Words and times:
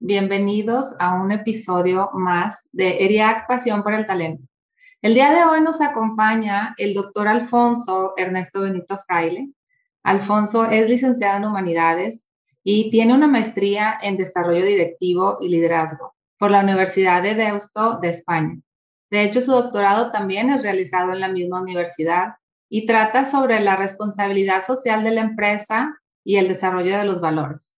bienvenidos 0.00 0.94
a 0.98 1.14
un 1.14 1.32
episodio 1.32 2.10
más 2.14 2.68
de 2.72 3.04
ERIAC 3.04 3.46
Pasión 3.46 3.82
por 3.82 3.94
el 3.94 4.06
Talento. 4.06 4.46
El 5.00 5.14
día 5.14 5.30
de 5.30 5.44
hoy 5.44 5.60
nos 5.60 5.80
acompaña 5.80 6.74
el 6.78 6.94
doctor 6.94 7.28
Alfonso 7.28 8.12
Ernesto 8.16 8.62
Benito 8.62 9.00
Fraile. 9.06 9.50
Alfonso 10.02 10.66
es 10.66 10.88
licenciado 10.88 11.38
en 11.38 11.44
Humanidades 11.44 12.28
y 12.62 12.90
tiene 12.90 13.14
una 13.14 13.28
maestría 13.28 13.98
en 14.02 14.16
Desarrollo 14.16 14.64
Directivo 14.64 15.38
y 15.40 15.48
Liderazgo 15.48 16.14
por 16.38 16.50
la 16.50 16.60
Universidad 16.60 17.22
de 17.22 17.34
Deusto 17.34 17.98
de 17.98 18.08
España. 18.08 18.58
De 19.10 19.22
hecho, 19.22 19.40
su 19.40 19.52
doctorado 19.52 20.10
también 20.10 20.50
es 20.50 20.62
realizado 20.62 21.12
en 21.12 21.20
la 21.20 21.28
misma 21.28 21.60
universidad 21.60 22.34
y 22.68 22.86
trata 22.86 23.24
sobre 23.24 23.60
la 23.60 23.76
responsabilidad 23.76 24.64
social 24.64 25.04
de 25.04 25.12
la 25.12 25.20
empresa 25.20 25.96
y 26.24 26.36
el 26.36 26.48
desarrollo 26.48 26.98
de 26.98 27.04
los 27.04 27.20
valores. 27.20 27.73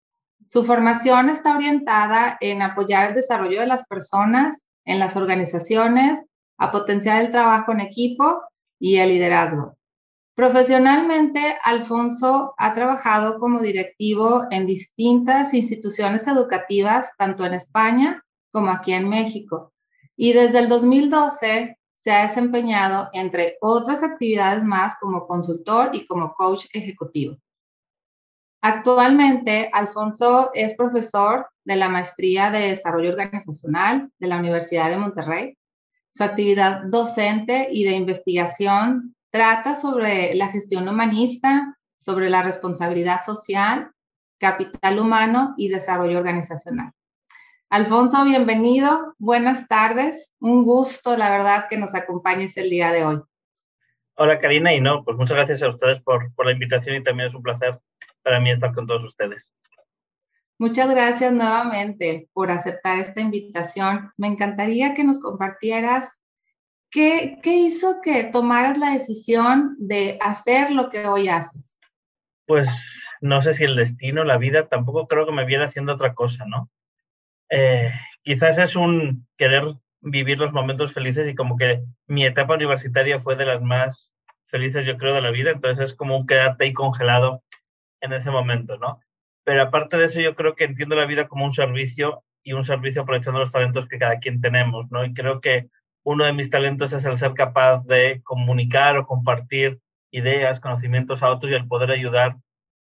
Su 0.46 0.64
formación 0.64 1.28
está 1.28 1.56
orientada 1.56 2.36
en 2.40 2.62
apoyar 2.62 3.08
el 3.08 3.14
desarrollo 3.14 3.60
de 3.60 3.66
las 3.66 3.84
personas 3.86 4.66
en 4.84 5.00
las 5.00 5.16
organizaciones, 5.16 6.24
a 6.58 6.70
potenciar 6.70 7.20
el 7.20 7.32
trabajo 7.32 7.72
en 7.72 7.80
equipo 7.80 8.42
y 8.78 8.96
el 8.96 9.08
liderazgo. 9.08 9.76
Profesionalmente, 10.36 11.56
Alfonso 11.64 12.54
ha 12.58 12.74
trabajado 12.74 13.38
como 13.40 13.60
directivo 13.60 14.44
en 14.50 14.66
distintas 14.66 15.52
instituciones 15.52 16.28
educativas, 16.28 17.12
tanto 17.18 17.44
en 17.44 17.54
España 17.54 18.22
como 18.52 18.70
aquí 18.70 18.92
en 18.92 19.08
México. 19.08 19.72
Y 20.16 20.32
desde 20.32 20.60
el 20.60 20.68
2012 20.68 21.78
se 21.96 22.12
ha 22.12 22.22
desempeñado, 22.22 23.08
entre 23.12 23.56
otras 23.60 24.04
actividades 24.04 24.62
más, 24.62 24.94
como 25.00 25.26
consultor 25.26 25.90
y 25.92 26.06
como 26.06 26.34
coach 26.34 26.66
ejecutivo. 26.72 27.36
Actualmente, 28.68 29.70
Alfonso 29.72 30.50
es 30.52 30.74
profesor 30.74 31.46
de 31.64 31.76
la 31.76 31.88
Maestría 31.88 32.50
de 32.50 32.70
Desarrollo 32.70 33.10
Organizacional 33.10 34.10
de 34.18 34.26
la 34.26 34.38
Universidad 34.38 34.90
de 34.90 34.96
Monterrey. 34.96 35.56
Su 36.10 36.24
actividad 36.24 36.82
docente 36.86 37.68
y 37.70 37.84
de 37.84 37.92
investigación 37.92 39.14
trata 39.30 39.76
sobre 39.76 40.34
la 40.34 40.48
gestión 40.48 40.88
humanista, 40.88 41.78
sobre 41.96 42.28
la 42.28 42.42
responsabilidad 42.42 43.20
social, 43.24 43.92
capital 44.40 44.98
humano 44.98 45.54
y 45.56 45.68
desarrollo 45.68 46.18
organizacional. 46.18 46.90
Alfonso, 47.70 48.24
bienvenido. 48.24 49.14
Buenas 49.18 49.68
tardes. 49.68 50.32
Un 50.40 50.64
gusto, 50.64 51.16
la 51.16 51.30
verdad, 51.30 51.66
que 51.70 51.78
nos 51.78 51.94
acompañes 51.94 52.56
el 52.56 52.68
día 52.68 52.90
de 52.90 53.04
hoy. 53.04 53.22
Hola, 54.18 54.38
Karina. 54.38 54.72
Y 54.74 54.80
no, 54.80 55.04
pues 55.04 55.16
muchas 55.16 55.36
gracias 55.36 55.62
a 55.62 55.68
ustedes 55.68 56.00
por, 56.00 56.34
por 56.34 56.46
la 56.46 56.52
invitación 56.52 56.96
y 56.96 57.02
también 57.02 57.28
es 57.28 57.34
un 57.34 57.42
placer 57.42 57.78
para 58.22 58.40
mí 58.40 58.50
estar 58.50 58.74
con 58.74 58.86
todos 58.86 59.04
ustedes. 59.04 59.52
Muchas 60.58 60.88
gracias 60.88 61.32
nuevamente 61.32 62.28
por 62.32 62.50
aceptar 62.50 62.98
esta 62.98 63.20
invitación. 63.20 64.10
Me 64.16 64.26
encantaría 64.26 64.94
que 64.94 65.04
nos 65.04 65.20
compartieras 65.20 66.22
qué, 66.90 67.38
qué 67.42 67.56
hizo 67.56 68.00
que 68.00 68.24
tomaras 68.24 68.78
la 68.78 68.92
decisión 68.92 69.76
de 69.78 70.16
hacer 70.22 70.70
lo 70.70 70.88
que 70.88 71.06
hoy 71.06 71.28
haces. 71.28 71.78
Pues 72.46 73.04
no 73.20 73.42
sé 73.42 73.52
si 73.52 73.64
el 73.64 73.76
destino, 73.76 74.24
la 74.24 74.38
vida, 74.38 74.66
tampoco 74.66 75.06
creo 75.06 75.26
que 75.26 75.32
me 75.32 75.44
viera 75.44 75.66
haciendo 75.66 75.92
otra 75.92 76.14
cosa, 76.14 76.46
¿no? 76.46 76.70
Eh, 77.50 77.92
quizás 78.22 78.56
es 78.56 78.76
un 78.76 79.26
querer 79.36 79.64
vivir 80.00 80.38
los 80.38 80.52
momentos 80.52 80.92
felices 80.92 81.28
y 81.28 81.34
como 81.34 81.56
que 81.56 81.82
mi 82.06 82.24
etapa 82.24 82.54
universitaria 82.54 83.20
fue 83.20 83.36
de 83.36 83.46
las 83.46 83.62
más 83.62 84.12
felices, 84.46 84.86
yo 84.86 84.96
creo, 84.96 85.14
de 85.14 85.22
la 85.22 85.30
vida, 85.30 85.50
entonces 85.50 85.90
es 85.90 85.94
como 85.94 86.26
quedarte 86.26 86.64
ahí 86.64 86.72
congelado 86.72 87.42
en 88.00 88.12
ese 88.12 88.30
momento, 88.30 88.78
¿no? 88.78 89.00
Pero 89.44 89.62
aparte 89.62 89.96
de 89.96 90.06
eso, 90.06 90.20
yo 90.20 90.34
creo 90.34 90.54
que 90.54 90.64
entiendo 90.64 90.96
la 90.96 91.06
vida 91.06 91.28
como 91.28 91.44
un 91.44 91.52
servicio 91.52 92.24
y 92.42 92.52
un 92.52 92.64
servicio 92.64 93.02
aprovechando 93.02 93.40
los 93.40 93.52
talentos 93.52 93.88
que 93.88 93.98
cada 93.98 94.18
quien 94.18 94.40
tenemos, 94.40 94.90
¿no? 94.90 95.04
Y 95.04 95.14
creo 95.14 95.40
que 95.40 95.68
uno 96.04 96.24
de 96.24 96.32
mis 96.32 96.50
talentos 96.50 96.92
es 96.92 97.04
el 97.04 97.18
ser 97.18 97.34
capaz 97.34 97.84
de 97.84 98.22
comunicar 98.22 98.96
o 98.96 99.06
compartir 99.06 99.80
ideas, 100.12 100.60
conocimientos 100.60 101.22
a 101.22 101.30
otros 101.30 101.50
y 101.50 101.54
el 101.54 101.66
poder 101.66 101.90
ayudar 101.90 102.36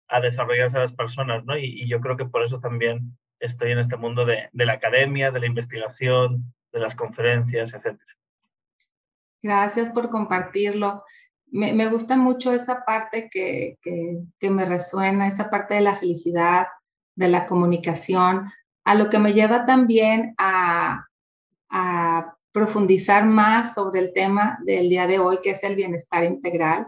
a 0.08 0.20
desarrollarse 0.20 0.78
a 0.78 0.80
las 0.80 0.92
personas, 0.92 1.44
¿no? 1.44 1.56
Y, 1.56 1.86
yo 1.88 2.00
creo 2.00 2.16
que 2.16 2.24
por 2.24 2.42
eso 2.42 2.60
también 2.60 3.16
estoy 3.38 3.72
en 3.72 3.78
este 3.78 3.96
mundo 3.96 4.24
de, 4.24 4.48
de 4.52 4.66
la 4.66 4.74
academia, 4.74 5.30
de 5.30 5.40
la 5.40 5.46
investigación, 5.46 6.52
de 6.72 6.80
las 6.80 6.94
conferencias, 6.94 7.74
etc. 7.74 7.98
Gracias 9.42 9.90
por 9.90 10.10
compartirlo 10.10 11.02
me, 11.52 11.88
gusta 11.88 12.16
mucho 12.16 12.52
esa 12.52 12.84
parte 12.84 13.28
que, 13.30 13.78
me 14.40 14.64
resuena, 14.64 15.28
esa 15.28 15.50
parte 15.50 15.74
de 15.74 15.80
la 15.80 15.96
felicidad, 15.96 16.66
de 17.16 17.28
la 17.28 17.46
comunicación, 17.46 18.50
a 18.84 18.94
lo 18.94 19.10
que 19.10 19.18
me 19.18 19.32
lleva 19.32 19.64
también 19.64 20.34
a, 20.38 21.06
a 21.70 22.36
profundizar 22.52 23.26
más 23.26 23.74
sobre 23.74 24.00
el 24.00 24.12
tema 24.12 24.58
del 24.64 24.88
día 24.88 25.06
de 25.06 25.18
hoy, 25.18 25.38
que 25.42 25.50
es 25.50 25.64
el 25.64 25.76
bienestar 25.76 26.24
integral, 26.24 26.86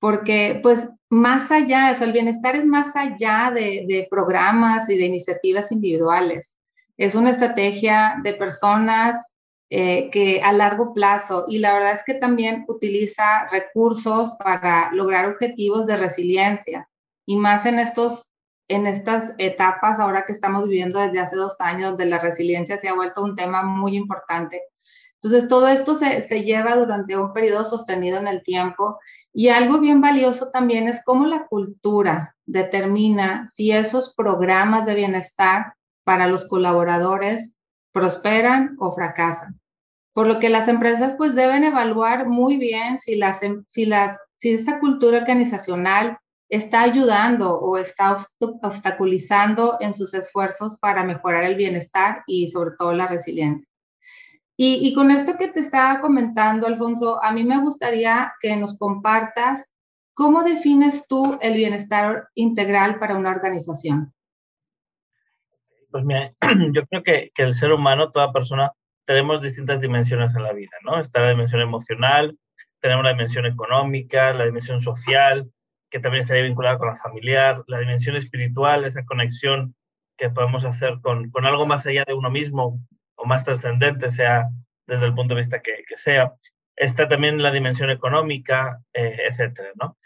porque 0.00 0.58
pues 0.62 0.88
más 1.08 1.50
allá, 1.50 1.94
o 1.98 2.04
el 2.04 2.12
bienestar 2.12 2.56
es 2.56 2.66
más 2.66 2.96
allá 2.96 3.52
de, 3.54 3.84
de 3.88 4.06
programas 4.10 4.88
y 4.90 4.98
de 4.98 5.04
iniciativas 5.04 5.70
individuales. 5.70 6.56
Es 6.96 7.14
una 7.14 7.30
estrategia 7.30 8.16
de 8.22 8.34
personas 8.34 9.34
eh, 9.68 10.10
que 10.10 10.40
a 10.44 10.52
largo 10.52 10.94
plazo 10.94 11.44
y 11.48 11.58
la 11.58 11.72
verdad 11.72 11.92
es 11.92 12.04
que 12.04 12.14
también 12.14 12.64
utiliza 12.68 13.48
recursos 13.50 14.32
para 14.38 14.92
lograr 14.92 15.26
objetivos 15.26 15.86
de 15.86 15.96
resiliencia 15.96 16.88
y 17.26 17.36
más 17.36 17.66
en 17.66 17.80
estos 17.80 18.30
en 18.68 18.86
estas 18.86 19.34
etapas 19.38 19.98
ahora 19.98 20.24
que 20.24 20.32
estamos 20.32 20.68
viviendo 20.68 21.00
desde 21.00 21.20
hace 21.20 21.36
dos 21.36 21.60
años 21.60 21.90
donde 21.90 22.06
la 22.06 22.18
resiliencia 22.18 22.78
se 22.78 22.88
ha 22.88 22.94
vuelto 22.94 23.22
un 23.22 23.36
tema 23.36 23.62
muy 23.62 23.96
importante. 23.96 24.62
Entonces 25.14 25.48
todo 25.48 25.68
esto 25.68 25.94
se, 25.94 26.26
se 26.26 26.42
lleva 26.42 26.76
durante 26.76 27.16
un 27.16 27.32
periodo 27.32 27.64
sostenido 27.64 28.18
en 28.18 28.26
el 28.28 28.42
tiempo 28.42 28.98
y 29.32 29.48
algo 29.48 29.78
bien 29.78 30.00
valioso 30.00 30.50
también 30.50 30.88
es 30.88 31.02
cómo 31.04 31.26
la 31.26 31.46
cultura 31.46 32.36
determina 32.44 33.46
si 33.48 33.72
esos 33.72 34.14
programas 34.14 34.86
de 34.86 34.94
bienestar 34.94 35.75
para 36.06 36.28
los 36.28 36.46
colaboradores 36.46 37.56
prosperan 37.92 38.76
o 38.78 38.92
fracasan. 38.92 39.60
Por 40.14 40.28
lo 40.28 40.38
que 40.38 40.50
las 40.50 40.68
empresas 40.68 41.14
pues 41.18 41.34
deben 41.34 41.64
evaluar 41.64 42.28
muy 42.28 42.56
bien 42.58 42.98
si, 42.98 43.16
las, 43.16 43.42
em, 43.42 43.64
si, 43.66 43.86
las, 43.86 44.16
si 44.38 44.52
esta 44.52 44.78
cultura 44.78 45.18
organizacional 45.18 46.16
está 46.48 46.82
ayudando 46.82 47.58
o 47.58 47.76
está 47.76 48.16
obstaculizando 48.62 49.78
en 49.80 49.94
sus 49.94 50.14
esfuerzos 50.14 50.78
para 50.78 51.02
mejorar 51.02 51.42
el 51.42 51.56
bienestar 51.56 52.22
y 52.28 52.48
sobre 52.50 52.76
todo 52.78 52.92
la 52.92 53.08
resiliencia. 53.08 53.68
Y, 54.56 54.78
y, 54.86 54.94
con 54.94 55.10
esto 55.10 55.36
que 55.36 55.48
te 55.48 55.60
estaba 55.60 56.00
comentando, 56.00 56.66
Alfonso, 56.66 57.22
a 57.22 57.32
mí 57.32 57.44
me 57.44 57.58
gustaría 57.58 58.32
que 58.40 58.56
nos 58.56 58.78
compartas 58.78 59.74
cómo 60.14 60.44
defines 60.44 61.08
tú 61.08 61.36
el 61.42 61.56
bienestar 61.56 62.28
integral 62.34 62.98
para 62.98 63.16
una 63.16 63.30
organización. 63.30 64.14
Pues 65.96 66.04
mira, 66.04 66.34
yo 66.72 66.84
creo 66.88 67.02
que, 67.02 67.30
el 67.38 67.54
ser 67.54 67.72
humano, 67.72 68.10
toda 68.10 68.30
persona, 68.30 68.70
tenemos 69.06 69.40
distintas 69.40 69.80
dimensiones 69.80 70.36
en 70.36 70.42
la 70.42 70.52
vida, 70.52 70.76
¿no? 70.84 71.00
Está 71.00 71.22
la 71.22 71.30
dimensión 71.30 71.62
emocional, 71.62 72.36
tenemos 72.80 73.02
la 73.02 73.12
dimensión 73.12 73.46
económica, 73.46 74.34
la 74.34 74.44
dimensión 74.44 74.82
social, 74.82 75.50
que 75.88 75.98
también 75.98 76.20
estaría 76.20 76.42
vinculada 76.42 76.76
con 76.76 76.88
la 76.88 76.96
familiar, 76.96 77.64
la 77.66 77.78
dimensión 77.78 78.14
espiritual, 78.14 78.84
esa 78.84 79.06
conexión 79.06 79.74
que 80.18 80.28
podemos 80.28 80.66
hacer 80.66 80.98
con, 81.00 81.32
algo 81.46 81.66
más 81.66 81.86
allá 81.86 82.04
de 82.06 82.12
uno 82.12 82.28
mismo 82.28 82.78
o 83.14 83.24
más 83.24 83.42
trascendente, 83.42 84.10
sea 84.10 84.50
desde 84.86 85.06
el 85.06 85.14
punto 85.14 85.34
de 85.34 85.40
vista 85.40 85.62
que, 85.62 85.82
que 85.88 85.96
sea. 85.96 86.34
Está 86.76 87.08
también 87.08 87.42
la 87.42 87.52
dimensión 87.52 87.88
económica, 87.88 88.82
eh, 88.92 89.16
etcétera, 89.30 89.70
¿no? 89.80 89.96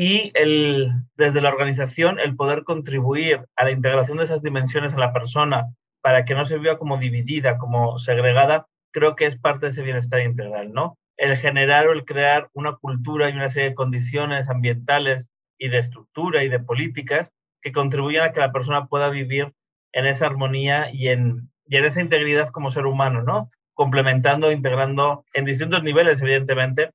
Y 0.00 0.30
el, 0.34 0.92
desde 1.16 1.40
la 1.40 1.48
organización 1.48 2.20
el 2.20 2.36
poder 2.36 2.62
contribuir 2.62 3.44
a 3.56 3.64
la 3.64 3.72
integración 3.72 4.18
de 4.18 4.24
esas 4.24 4.42
dimensiones 4.42 4.92
en 4.92 5.00
la 5.00 5.12
persona 5.12 5.74
para 6.00 6.24
que 6.24 6.36
no 6.36 6.44
se 6.44 6.56
viva 6.56 6.78
como 6.78 6.98
dividida, 6.98 7.58
como 7.58 7.98
segregada, 7.98 8.68
creo 8.92 9.16
que 9.16 9.26
es 9.26 9.36
parte 9.36 9.66
de 9.66 9.72
ese 9.72 9.82
bienestar 9.82 10.20
integral, 10.20 10.72
¿no? 10.72 10.96
El 11.16 11.36
generar 11.36 11.88
o 11.88 11.92
el 11.92 12.04
crear 12.04 12.48
una 12.52 12.76
cultura 12.76 13.28
y 13.28 13.32
una 13.32 13.48
serie 13.48 13.70
de 13.70 13.74
condiciones 13.74 14.48
ambientales 14.48 15.32
y 15.58 15.68
de 15.68 15.78
estructura 15.78 16.44
y 16.44 16.48
de 16.48 16.60
políticas 16.60 17.32
que 17.60 17.72
contribuyan 17.72 18.28
a 18.28 18.32
que 18.32 18.38
la 18.38 18.52
persona 18.52 18.86
pueda 18.86 19.08
vivir 19.08 19.52
en 19.90 20.06
esa 20.06 20.26
armonía 20.26 20.92
y 20.92 21.08
en, 21.08 21.50
y 21.66 21.76
en 21.76 21.84
esa 21.84 22.00
integridad 22.00 22.50
como 22.50 22.70
ser 22.70 22.86
humano, 22.86 23.24
¿no? 23.24 23.50
Complementando, 23.74 24.52
integrando 24.52 25.24
en 25.34 25.44
distintos 25.44 25.82
niveles, 25.82 26.22
evidentemente, 26.22 26.92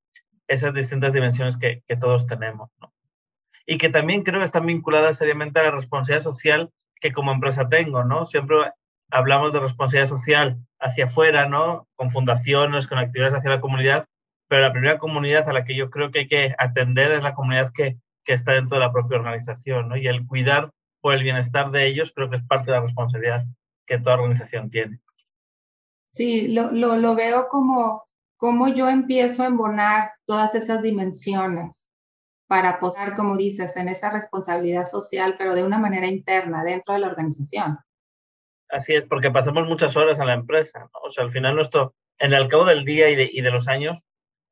esas 0.47 0.73
distintas 0.73 1.11
dimensiones 1.11 1.57
que, 1.57 1.83
que 1.85 1.97
todos 1.97 2.27
tenemos, 2.27 2.69
¿no? 2.79 2.92
Y 3.65 3.77
que 3.77 3.89
también 3.89 4.23
creo 4.23 4.43
están 4.43 4.65
vinculadas 4.65 5.17
seriamente 5.17 5.59
a 5.59 5.63
la 5.63 5.71
responsabilidad 5.71 6.23
social 6.23 6.69
que 6.99 7.11
como 7.11 7.31
empresa 7.31 7.69
tengo, 7.69 8.03
¿no? 8.03 8.25
Siempre 8.25 8.57
hablamos 9.11 9.53
de 9.53 9.59
responsabilidad 9.59 10.09
social 10.09 10.57
hacia 10.79 11.05
afuera, 11.05 11.47
¿no? 11.47 11.87
Con 11.95 12.11
fundaciones, 12.11 12.87
con 12.87 12.97
actividades 12.97 13.35
hacia 13.35 13.49
la 13.49 13.61
comunidad, 13.61 14.05
pero 14.47 14.61
la 14.61 14.71
primera 14.71 14.97
comunidad 14.97 15.47
a 15.47 15.53
la 15.53 15.65
que 15.65 15.75
yo 15.75 15.89
creo 15.89 16.11
que 16.11 16.19
hay 16.19 16.27
que 16.27 16.55
atender 16.57 17.11
es 17.11 17.23
la 17.23 17.35
comunidad 17.35 17.71
que, 17.73 17.97
que 18.23 18.33
está 18.33 18.53
dentro 18.53 18.77
de 18.77 18.85
la 18.85 18.91
propia 18.91 19.17
organización, 19.17 19.89
¿no? 19.89 19.97
Y 19.97 20.07
el 20.07 20.25
cuidar 20.25 20.71
por 21.01 21.13
el 21.13 21.23
bienestar 21.23 21.71
de 21.71 21.87
ellos 21.87 22.13
creo 22.15 22.29
que 22.29 22.37
es 22.37 22.43
parte 22.43 22.71
de 22.71 22.77
la 22.77 22.83
responsabilidad 22.83 23.45
que 23.85 23.99
toda 23.99 24.15
organización 24.15 24.69
tiene. 24.69 24.99
Sí, 26.13 26.47
lo, 26.49 26.71
lo, 26.71 26.95
lo 26.95 27.15
veo 27.15 27.47
como, 27.49 28.03
como 28.37 28.67
yo 28.67 28.87
empiezo 28.87 29.43
a 29.43 29.47
embonar 29.47 30.11
todas 30.25 30.55
esas 30.55 30.81
dimensiones 30.81 31.89
para 32.53 32.79
posar, 32.79 33.15
como 33.15 33.35
dices, 33.35 33.75
en 33.77 33.87
esa 33.87 34.11
responsabilidad 34.11 34.85
social, 34.85 35.33
pero 35.39 35.55
de 35.55 35.63
una 35.63 35.79
manera 35.79 36.05
interna, 36.05 36.63
dentro 36.63 36.93
de 36.93 36.99
la 36.99 37.07
organización. 37.07 37.79
Así 38.69 38.93
es, 38.93 39.05
porque 39.05 39.31
pasamos 39.31 39.67
muchas 39.67 39.97
horas 39.97 40.19
en 40.19 40.27
la 40.27 40.35
empresa, 40.35 40.81
¿no? 40.81 40.99
O 41.03 41.09
sea, 41.09 41.23
al 41.23 41.31
final 41.31 41.55
nuestro, 41.55 41.95
en 42.19 42.31
el 42.31 42.47
cabo 42.47 42.65
del 42.65 42.85
día 42.85 43.09
y 43.09 43.15
de, 43.15 43.27
y 43.33 43.41
de 43.41 43.49
los 43.49 43.67
años, 43.67 44.03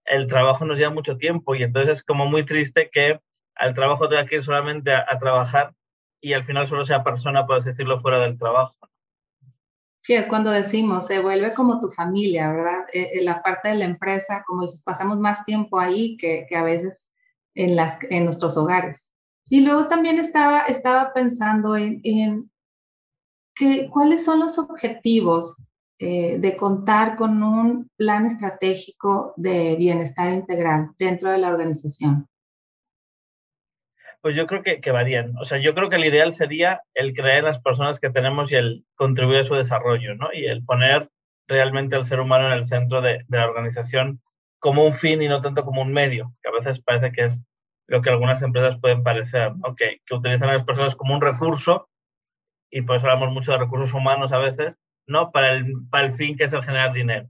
el 0.06 0.26
trabajo 0.26 0.66
nos 0.66 0.80
lleva 0.80 0.90
mucho 0.90 1.16
tiempo 1.18 1.54
y 1.54 1.62
entonces 1.62 2.00
es 2.00 2.04
como 2.04 2.26
muy 2.26 2.44
triste 2.44 2.90
que 2.92 3.20
al 3.54 3.76
trabajo 3.76 4.10
tenga 4.10 4.26
que 4.26 4.38
ir 4.38 4.44
solamente 4.44 4.92
a, 4.92 5.06
a 5.08 5.20
trabajar 5.20 5.72
y 6.20 6.34
al 6.34 6.44
final 6.44 6.66
solo 6.66 6.84
sea 6.86 7.04
persona, 7.04 7.46
por 7.46 7.64
decirlo, 7.64 8.02
fuera 8.02 8.18
del 8.18 8.36
trabajo. 8.36 8.74
Sí, 10.02 10.14
es 10.16 10.28
cuando 10.28 10.50
decimos, 10.50 11.06
se 11.06 11.20
vuelve 11.20 11.54
como 11.54 11.80
tu 11.80 11.88
familia, 11.88 12.52
¿verdad? 12.52 12.86
En 12.94 13.26
la 13.26 13.44
parte 13.44 13.70
de 13.70 13.76
la 13.76 13.86
empresa, 13.86 14.44
como 14.48 14.64
dices, 14.64 14.82
pasamos 14.84 15.20
más 15.20 15.46
tiempo 15.46 15.80
ahí 15.80 16.18
que, 16.18 16.48
que 16.50 16.56
a 16.56 16.64
veces 16.64 17.11
en, 17.56 18.26
nuestros 18.26 18.58
hogares. 18.58 19.14
Y 19.46 19.62
luego 19.62 19.88
también 19.88 20.20
estaba, 20.20 20.62
estaba 20.62 21.14
pensando 21.14 21.76
en, 21.76 22.02
en 22.04 22.50
cuáles 23.90 24.24
son 24.24 24.40
los 24.40 24.58
objetivos 24.58 25.58
eh, 26.04 26.40
de 26.40 26.56
contar 26.56 27.16
con 27.16 27.44
un 27.44 27.88
plan 27.96 28.26
estratégico 28.26 29.36
de 29.38 29.76
bienestar 29.76 30.34
integral 30.34 30.90
dentro 30.98 31.30
de 31.30 31.38
la 31.38 31.50
organización. 31.50 32.28
Pues 34.22 34.36
yo 34.36 34.48
creo 34.48 34.64
que, 34.64 34.92
varían. 34.92 35.38
O 35.38 35.46
sea, 35.46 35.60
yo 35.60 35.76
creo 35.76 35.90
que 35.90 35.98
el 35.98 36.06
ideal 36.06 36.34
sería 36.34 36.82
el 36.96 37.14
creer 37.14 37.40
en 37.40 37.46
las 37.46 37.60
personas 37.60 38.00
que 38.00 38.10
tenemos 38.10 38.52
y 38.52 38.56
el 38.56 38.86
contribuir 38.96 39.42
a 39.42 39.44
su 39.44 39.54
desarrollo, 39.54 40.16
¿no? 40.16 40.30
Y 40.34 40.46
el 40.46 40.64
poner 40.66 41.10
realmente 41.48 41.96
al 41.96 42.06
ser 42.06 42.20
humano 42.20 42.48
en 42.48 42.54
el 42.54 42.68
centro 42.68 43.02
de 43.02 43.24
la 43.28 43.48
organización 43.48 44.22
como 44.62 44.86
un 44.86 44.94
fin 44.94 45.22
y 45.24 45.28
no 45.28 45.42
tanto 45.42 45.66
como 45.66 45.82
un 45.82 45.92
medio, 45.92 46.36
que 46.42 46.50
a 46.50 46.54
veces 46.54 46.80
parece 46.80 47.12
que 47.12 47.26
es 47.26 47.44
lo 47.88 48.02
que 48.02 48.12
algunas 48.12 48.42
empresas 48.44 48.80
pueden 48.80 49.04
parecer, 49.04 49.54
¿no? 49.58 49.76
que, 49.76 50.02
utilizan 50.12 50.50
a 50.50 50.54
las 50.54 50.64
personas 50.64 50.96
como 50.96 51.16
un 51.16 51.22
recurso, 51.22 51.90
y 52.70 52.84
por 52.84 52.96
eso 52.96 53.08
hablamos 53.08 53.34
mucho 53.34 53.52
de 53.52 53.58
recursos 53.58 53.94
humanos 53.94 54.32
a 54.32 54.38
veces, 54.38 54.78
¿no? 55.08 55.32
Para 55.32 55.54
el, 55.54 55.74
para 55.90 56.06
el 56.06 56.14
fin 56.14 56.38
que 56.38 56.46
es 56.46 56.54
el 56.54 56.64
generar 56.64 56.94
dinero. 56.94 57.28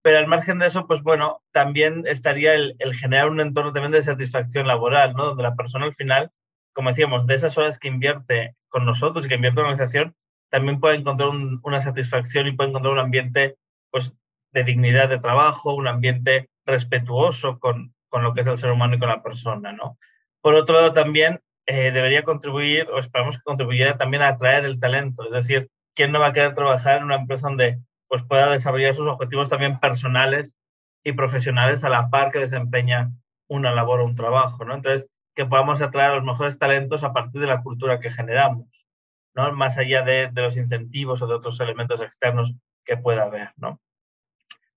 Pero 0.00 0.18
al 0.18 0.28
margen 0.28 0.58
de 0.60 0.68
eso, 0.68 0.86
pues 0.86 1.02
bueno, 1.02 1.42
también 1.52 2.04
estaría 2.06 2.54
el, 2.54 2.76
generar 2.94 3.28
un 3.28 3.40
entorno 3.40 3.72
también 3.72 3.92
de 3.92 4.02
satisfacción 4.02 4.66
laboral, 4.66 5.14
¿no? 5.14 5.26
Donde 5.26 5.42
la 5.42 5.56
persona 5.56 5.86
al 5.86 5.92
final, 5.92 6.30
como 6.72 6.90
decíamos, 6.90 7.26
de 7.26 7.34
esas 7.34 7.58
horas 7.58 7.78
que 7.78 7.88
invierte 7.88 8.54
con 8.68 8.86
nosotros 8.86 9.26
y 9.26 9.28
que 9.28 9.34
invierte 9.34 9.60
en 9.60 9.66
la 9.66 9.72
organización, 9.72 10.14
también 10.50 10.80
puede 10.80 10.96
encontrar 10.96 11.28
un, 11.30 11.60
una 11.64 11.80
satisfacción 11.80 12.46
y 12.46 12.52
puede 12.52 12.70
encontrar 12.70 12.94
un 12.94 13.00
ambiente 13.00 13.56
pues, 13.90 14.14
de 14.58 14.64
dignidad 14.64 15.08
de 15.08 15.20
trabajo, 15.20 15.74
un 15.74 15.86
ambiente 15.86 16.50
respetuoso 16.66 17.60
con, 17.60 17.94
con 18.08 18.24
lo 18.24 18.34
que 18.34 18.40
es 18.40 18.46
el 18.48 18.58
ser 18.58 18.72
humano 18.72 18.96
y 18.96 18.98
con 18.98 19.08
la 19.08 19.22
persona, 19.22 19.72
¿no? 19.72 19.98
Por 20.40 20.54
otro 20.56 20.74
lado, 20.74 20.92
también 20.92 21.40
eh, 21.66 21.92
debería 21.92 22.24
contribuir, 22.24 22.88
o 22.90 22.98
esperamos 22.98 23.36
que 23.36 23.42
contribuyera 23.44 23.96
también 23.96 24.22
a 24.22 24.28
atraer 24.28 24.64
el 24.64 24.80
talento, 24.80 25.24
es 25.24 25.30
decir, 25.30 25.70
¿quién 25.94 26.10
no 26.10 26.18
va 26.18 26.28
a 26.28 26.32
querer 26.32 26.54
trabajar 26.54 26.98
en 26.98 27.04
una 27.04 27.16
empresa 27.16 27.48
donde 27.48 27.78
pues, 28.08 28.24
pueda 28.24 28.50
desarrollar 28.50 28.94
sus 28.94 29.06
objetivos 29.06 29.48
también 29.48 29.78
personales 29.78 30.58
y 31.04 31.12
profesionales 31.12 31.84
a 31.84 31.88
la 31.88 32.10
par 32.10 32.32
que 32.32 32.40
desempeña 32.40 33.12
una 33.48 33.72
labor 33.72 34.00
o 34.00 34.04
un 34.04 34.16
trabajo, 34.16 34.64
¿no? 34.64 34.74
Entonces, 34.74 35.08
que 35.36 35.46
podamos 35.46 35.80
atraer 35.80 36.14
los 36.14 36.24
mejores 36.24 36.58
talentos 36.58 37.04
a 37.04 37.12
partir 37.12 37.40
de 37.40 37.46
la 37.46 37.62
cultura 37.62 38.00
que 38.00 38.10
generamos, 38.10 38.66
¿no? 39.34 39.52
Más 39.52 39.78
allá 39.78 40.02
de, 40.02 40.30
de 40.32 40.42
los 40.42 40.56
incentivos 40.56 41.22
o 41.22 41.28
de 41.28 41.34
otros 41.34 41.60
elementos 41.60 42.02
externos 42.02 42.52
que 42.84 42.96
pueda 42.96 43.22
haber, 43.22 43.52
¿no? 43.56 43.80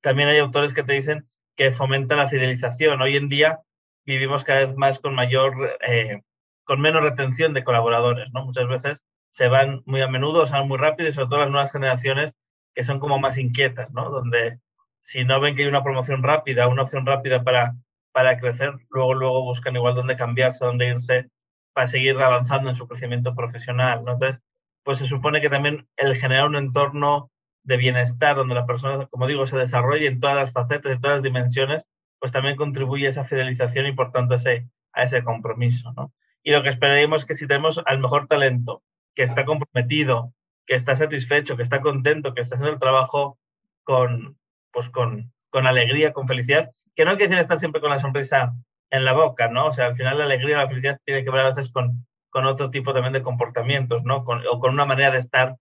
También 0.01 0.29
hay 0.29 0.39
autores 0.39 0.73
que 0.73 0.83
te 0.83 0.93
dicen 0.93 1.27
que 1.55 1.71
fomenta 1.71 2.15
la 2.15 2.27
fidelización. 2.27 3.01
Hoy 3.01 3.17
en 3.17 3.29
día 3.29 3.59
vivimos 4.05 4.43
cada 4.43 4.65
vez 4.65 4.75
más 4.75 4.99
con 4.99 5.13
mayor, 5.13 5.77
eh, 5.87 6.21
con 6.63 6.81
menos 6.81 7.03
retención 7.03 7.53
de 7.53 7.63
colaboradores, 7.63 8.31
¿no? 8.33 8.45
Muchas 8.45 8.67
veces 8.67 9.03
se 9.29 9.47
van 9.47 9.81
muy 9.85 10.01
a 10.01 10.07
menudo, 10.07 10.45
se 10.45 10.53
van 10.53 10.67
muy 10.67 10.77
rápido 10.77 11.09
y 11.09 11.13
sobre 11.13 11.27
todo 11.27 11.39
las 11.39 11.49
nuevas 11.49 11.71
generaciones 11.71 12.35
que 12.73 12.83
son 12.83 12.99
como 12.99 13.19
más 13.19 13.37
inquietas, 13.37 13.91
¿no? 13.91 14.09
Donde 14.09 14.59
si 15.01 15.23
no 15.23 15.39
ven 15.39 15.55
que 15.55 15.63
hay 15.63 15.67
una 15.67 15.83
promoción 15.83 16.23
rápida, 16.23 16.67
una 16.67 16.83
opción 16.83 17.05
rápida 17.05 17.43
para, 17.43 17.75
para 18.11 18.39
crecer, 18.39 18.73
luego, 18.89 19.13
luego 19.13 19.43
buscan 19.43 19.75
igual 19.75 19.95
dónde 19.95 20.15
cambiarse, 20.15 20.65
dónde 20.65 20.87
irse 20.87 21.29
para 21.73 21.87
seguir 21.87 22.17
avanzando 22.17 22.69
en 22.69 22.75
su 22.75 22.87
crecimiento 22.87 23.35
profesional, 23.35 24.03
¿no? 24.03 24.13
Entonces, 24.13 24.41
pues 24.83 24.99
se 24.99 25.07
supone 25.07 25.41
que 25.41 25.49
también 25.49 25.87
el 25.97 26.15
generar 26.17 26.47
un 26.47 26.55
entorno 26.55 27.31
de 27.63 27.77
bienestar, 27.77 28.35
donde 28.35 28.55
la 28.55 28.65
persona, 28.65 29.07
como 29.07 29.27
digo, 29.27 29.45
se 29.45 29.57
desarrolle 29.57 30.07
en 30.07 30.19
todas 30.19 30.35
las 30.35 30.51
facetas, 30.51 30.91
en 30.91 31.01
todas 31.01 31.17
las 31.17 31.23
dimensiones, 31.23 31.87
pues 32.19 32.31
también 32.31 32.55
contribuye 32.55 33.07
a 33.07 33.09
esa 33.09 33.23
fidelización 33.23 33.87
y 33.87 33.93
por 33.93 34.11
tanto 34.11 34.33
a 34.33 34.37
ese, 34.37 34.67
a 34.93 35.03
ese 35.03 35.23
compromiso. 35.23 35.91
¿no? 35.93 36.13
Y 36.43 36.51
lo 36.51 36.63
que 36.63 36.69
esperaríamos 36.69 37.21
es 37.21 37.27
que 37.27 37.35
si 37.35 37.47
tenemos 37.47 37.81
al 37.85 37.99
mejor 37.99 38.27
talento, 38.27 38.83
que 39.15 39.23
está 39.23 39.45
comprometido, 39.45 40.33
que 40.65 40.75
está 40.75 40.95
satisfecho, 40.95 41.57
que 41.57 41.63
está 41.63 41.81
contento, 41.81 42.33
que 42.33 42.41
está 42.41 42.55
haciendo 42.55 42.73
el 42.73 42.79
trabajo 42.79 43.37
con, 43.83 44.37
pues 44.71 44.89
con, 44.89 45.31
con 45.49 45.67
alegría, 45.67 46.13
con 46.13 46.27
felicidad, 46.27 46.71
que 46.95 47.05
no 47.05 47.11
hay 47.11 47.17
que 47.17 47.23
decir 47.23 47.39
estar 47.39 47.59
siempre 47.59 47.81
con 47.81 47.89
la 47.89 47.99
sonrisa 47.99 48.53
en 48.89 49.05
la 49.05 49.13
boca, 49.13 49.47
¿no? 49.47 49.67
O 49.67 49.73
sea, 49.73 49.87
al 49.87 49.95
final 49.95 50.17
la 50.17 50.25
alegría 50.25 50.57
la 50.57 50.67
felicidad 50.67 50.99
tiene 51.05 51.23
que 51.23 51.31
ver 51.31 51.41
a 51.41 51.49
veces 51.49 51.71
con, 51.71 52.05
con 52.29 52.45
otro 52.45 52.69
tipo 52.69 52.93
también 52.93 53.13
de 53.13 53.21
comportamientos, 53.21 54.03
¿no? 54.03 54.23
Con, 54.23 54.43
o 54.47 54.59
con 54.59 54.73
una 54.73 54.85
manera 54.85 55.11
de 55.11 55.19
estar 55.19 55.55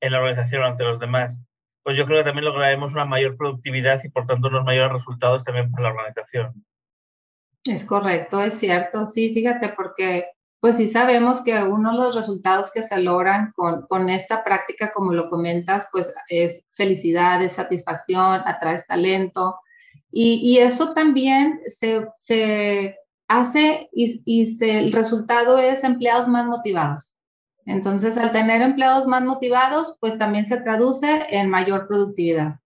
en 0.00 0.12
la 0.12 0.18
organización 0.18 0.62
ante 0.62 0.84
los 0.84 0.98
demás, 0.98 1.38
pues 1.82 1.96
yo 1.96 2.04
creo 2.04 2.18
que 2.18 2.24
también 2.24 2.44
lograremos 2.44 2.92
una 2.92 3.04
mayor 3.04 3.36
productividad 3.36 4.02
y 4.02 4.08
por 4.08 4.26
tanto 4.26 4.48
unos 4.48 4.64
mayores 4.64 4.92
resultados 4.92 5.44
también 5.44 5.70
para 5.70 5.84
la 5.84 5.90
organización. 5.90 6.64
Es 7.64 7.84
correcto, 7.84 8.42
es 8.42 8.58
cierto, 8.58 9.06
sí, 9.06 9.32
fíjate, 9.32 9.70
porque 9.70 10.30
pues 10.60 10.78
sí 10.78 10.88
sabemos 10.88 11.42
que 11.42 11.62
uno 11.62 11.92
de 11.92 11.98
los 11.98 12.14
resultados 12.14 12.70
que 12.72 12.82
se 12.82 12.98
logran 12.98 13.52
con, 13.54 13.86
con 13.86 14.08
esta 14.08 14.42
práctica, 14.42 14.92
como 14.92 15.12
lo 15.12 15.28
comentas, 15.28 15.86
pues 15.92 16.12
es 16.28 16.64
felicidad, 16.72 17.42
es 17.42 17.52
satisfacción, 17.52 18.42
atraes 18.44 18.86
talento. 18.86 19.60
Y, 20.10 20.40
y 20.42 20.58
eso 20.58 20.92
también 20.92 21.60
se, 21.66 22.06
se 22.14 22.96
hace 23.28 23.88
y, 23.92 24.22
y 24.24 24.46
se, 24.46 24.78
el 24.78 24.92
resultado 24.92 25.58
es 25.58 25.84
empleados 25.84 26.26
más 26.26 26.46
motivados. 26.46 27.15
Entonces, 27.66 28.16
al 28.16 28.32
tener 28.32 28.62
empleados 28.62 29.06
más 29.06 29.22
motivados, 29.22 29.96
pues 30.00 30.16
también 30.18 30.46
se 30.46 30.60
traduce 30.60 31.26
en 31.30 31.50
mayor 31.50 31.88
productividad. 31.88 32.60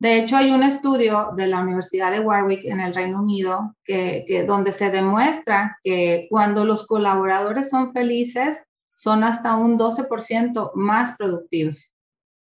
De 0.00 0.18
hecho, 0.18 0.36
hay 0.36 0.50
un 0.50 0.64
estudio 0.64 1.30
de 1.36 1.46
la 1.46 1.60
Universidad 1.60 2.10
de 2.10 2.20
Warwick 2.20 2.64
en 2.64 2.80
el 2.80 2.92
Reino 2.92 3.22
Unido 3.22 3.74
que, 3.84 4.24
que, 4.26 4.44
donde 4.44 4.72
se 4.72 4.90
demuestra 4.90 5.78
que 5.82 6.26
cuando 6.28 6.64
los 6.64 6.84
colaboradores 6.86 7.70
son 7.70 7.92
felices, 7.92 8.64
son 8.96 9.24
hasta 9.24 9.56
un 9.56 9.78
12% 9.78 10.72
más 10.74 11.16
productivos. 11.16 11.94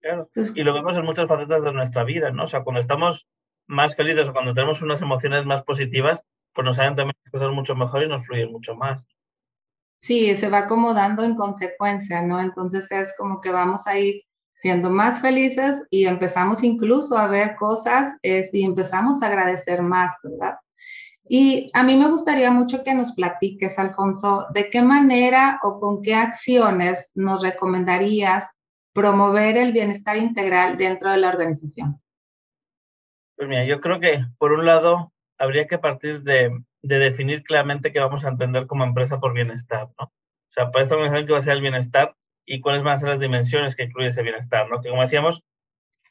Claro. 0.01 0.29
Y 0.36 0.63
lo 0.63 0.74
vemos 0.74 0.96
en 0.98 1.06
muchas 1.06 1.27
facetas 1.27 1.63
de 1.63 1.74
nuestra 1.74 2.03
vida, 2.03 2.32
¿no? 2.32 2.46
O 2.46 2.48
sea, 2.48 2.63
cuando 2.63 2.82
estamos 2.82 3.27
más 3.65 3.96
felices 3.96 4.27
o 4.27 4.34
cuando 4.34 4.53
tenemos 4.53 4.82
unas 4.82 5.01
emociones 5.01 5.46
más 5.46 5.63
positivas, 5.63 6.25
pues 6.53 6.65
nos 6.65 6.77
salen 6.77 6.96
también 6.96 7.15
cosas 7.32 7.51
mucho 7.51 7.75
mejor 7.75 8.03
y 8.03 8.08
nos 8.08 8.25
fluyen 8.25 8.51
mucho 8.51 8.75
más. 8.75 9.03
Sí, 10.00 10.36
se 10.38 10.50
va 10.50 10.60
acomodando 10.60 11.24
en 11.24 11.36
consecuencia, 11.36 12.22
¿no? 12.22 12.39
Entonces 12.39 12.92
es 12.92 13.16
como 13.18 13.42
que 13.42 13.50
vamos 13.50 13.88
a 13.88 13.98
ir 13.98 14.24
siendo 14.54 14.89
más 14.89 15.22
felices 15.22 15.84
y 15.89 16.06
empezamos 16.06 16.63
incluso 16.63 17.18
a 17.18 17.27
ver 17.27 17.56
cosas 17.56 18.18
es, 18.24 18.51
y 18.54 18.63
empezamos 18.63 19.22
a 19.22 19.27
agradecer 19.27 19.82
más, 19.82 20.18
¿verdad? 20.24 20.58
Y 21.30 21.70
a 21.74 21.84
mí 21.84 21.96
me 21.96 22.08
gustaría 22.08 22.50
mucho 22.51 22.84
que 22.84 22.94
nos 22.94 23.13
platiques, 23.13 23.77
Alfonso, 23.77 24.48
de 24.54 24.70
qué 24.70 24.82
manera 24.82 25.60
o 25.62 25.80
con 25.80 26.01
qué 26.01 26.16
acciones 26.16 27.12
nos 27.16 27.44
recomendarías 27.44 28.50
promover 28.94 29.58
el 29.58 29.74
bienestar 29.74 30.18
integral 30.18 30.77
dentro 30.77 31.12
de 31.12 31.18
la 31.18 31.30
organización. 31.30 32.01
Pues 33.36 33.48
mira, 33.48 33.66
yo 33.66 33.80
creo 33.80 34.00
que 34.00 34.25
por 34.39 34.54
un 34.54 34.66
lado 34.66 35.13
habría 35.38 35.68
que 35.68 35.77
partir 35.77 36.24
de, 36.24 36.50
de 36.82 37.00
definir 37.00 37.44
claramente 37.44 37.92
qué 37.92 38.00
vamos 38.00 38.26
a 38.26 38.30
entender 38.30 38.68
como 38.68 38.84
empresa 38.84 39.20
por 39.20 39.34
bienestar, 39.34 39.90
¿no? 40.00 40.06
O 40.06 40.52
sea, 40.52 40.72
para 40.72 40.84
esta 40.84 40.96
organización 40.96 41.28
que 41.28 41.34
va 41.34 41.40
a 41.40 41.44
ser 41.44 41.54
el 41.54 41.62
bienestar, 41.62 42.16
y 42.48 42.62
cuáles 42.62 42.82
van 42.82 42.96
a 42.96 42.98
ser 42.98 43.10
las 43.10 43.20
dimensiones 43.20 43.76
que 43.76 43.84
incluye 43.84 44.08
ese 44.08 44.24
bienestar, 44.24 44.70
¿no? 44.70 44.82
Que 44.82 44.90
como 44.90 45.02
decíamos, 45.02 45.44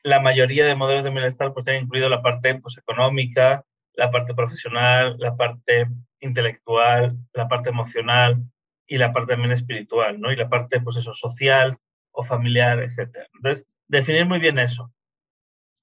la 0.03 0.21
mayoría 0.21 0.67
de 0.67 0.75
modelos 0.75 1.03
de 1.03 1.11
bienestar 1.11 1.53
pues 1.53 1.67
han 1.67 1.77
incluido 1.77 2.09
la 2.09 2.23
parte 2.23 2.55
pues, 2.57 2.77
económica, 2.77 3.65
la 3.95 4.11
parte 4.11 4.35
profesional, 4.35 5.17
la 5.19 5.35
parte 5.35 5.89
intelectual, 6.21 7.17
la 7.33 7.49
parte 7.49 7.71
emocional 7.71 8.43
y 8.87 8.99
la 8.99 9.13
parte 9.13 9.33
también 9.33 9.53
espiritual, 9.53 10.21
¿no? 10.21 10.31
Y 10.31 10.37
la 10.37 10.49
parte, 10.49 10.81
pues 10.81 10.97
eso, 10.97 11.15
social 11.15 11.77
o 12.13 12.23
familiar, 12.23 12.79
etc. 12.81 13.27
Entonces, 13.35 13.67
definir 13.89 14.27
muy 14.27 14.39
bien 14.39 14.59
eso. 14.59 14.93